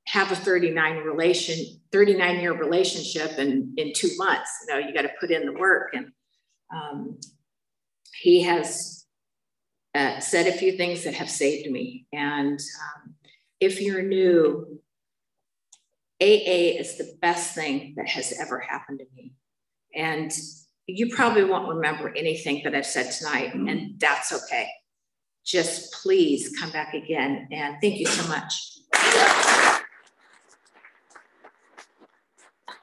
have 0.07 0.31
a 0.31 0.35
39 0.35 0.97
relation 0.97 1.79
39 1.91 2.39
year 2.39 2.53
relationship 2.53 3.37
in 3.39 3.73
in 3.77 3.93
two 3.95 4.09
months. 4.17 4.49
You 4.61 4.73
know, 4.73 4.79
you 4.79 4.93
got 4.93 5.03
to 5.03 5.11
put 5.19 5.31
in 5.31 5.45
the 5.45 5.53
work, 5.53 5.93
and 5.93 6.11
um, 6.73 7.19
he 8.21 8.41
has 8.43 9.02
uh, 9.95 10.19
said 10.19 10.47
a 10.47 10.57
few 10.57 10.73
things 10.73 11.03
that 11.03 11.13
have 11.13 11.29
saved 11.29 11.69
me. 11.69 12.07
And 12.11 12.59
um, 12.59 13.13
if 13.59 13.81
you're 13.81 14.01
new, 14.01 14.79
AA 16.21 16.79
is 16.79 16.97
the 16.97 17.17
best 17.21 17.53
thing 17.53 17.93
that 17.97 18.07
has 18.07 18.33
ever 18.39 18.59
happened 18.59 18.99
to 18.99 19.05
me. 19.15 19.33
And 19.95 20.31
you 20.87 21.13
probably 21.15 21.43
won't 21.43 21.75
remember 21.75 22.13
anything 22.15 22.61
that 22.63 22.75
I've 22.75 22.85
said 22.85 23.11
tonight, 23.11 23.53
and 23.53 23.99
that's 23.99 24.33
okay. 24.33 24.67
Just 25.45 25.93
please 26.01 26.57
come 26.57 26.71
back 26.71 26.93
again. 26.93 27.47
And 27.51 27.77
thank 27.81 27.99
you 27.99 28.05
so 28.05 28.27
much. 28.27 29.79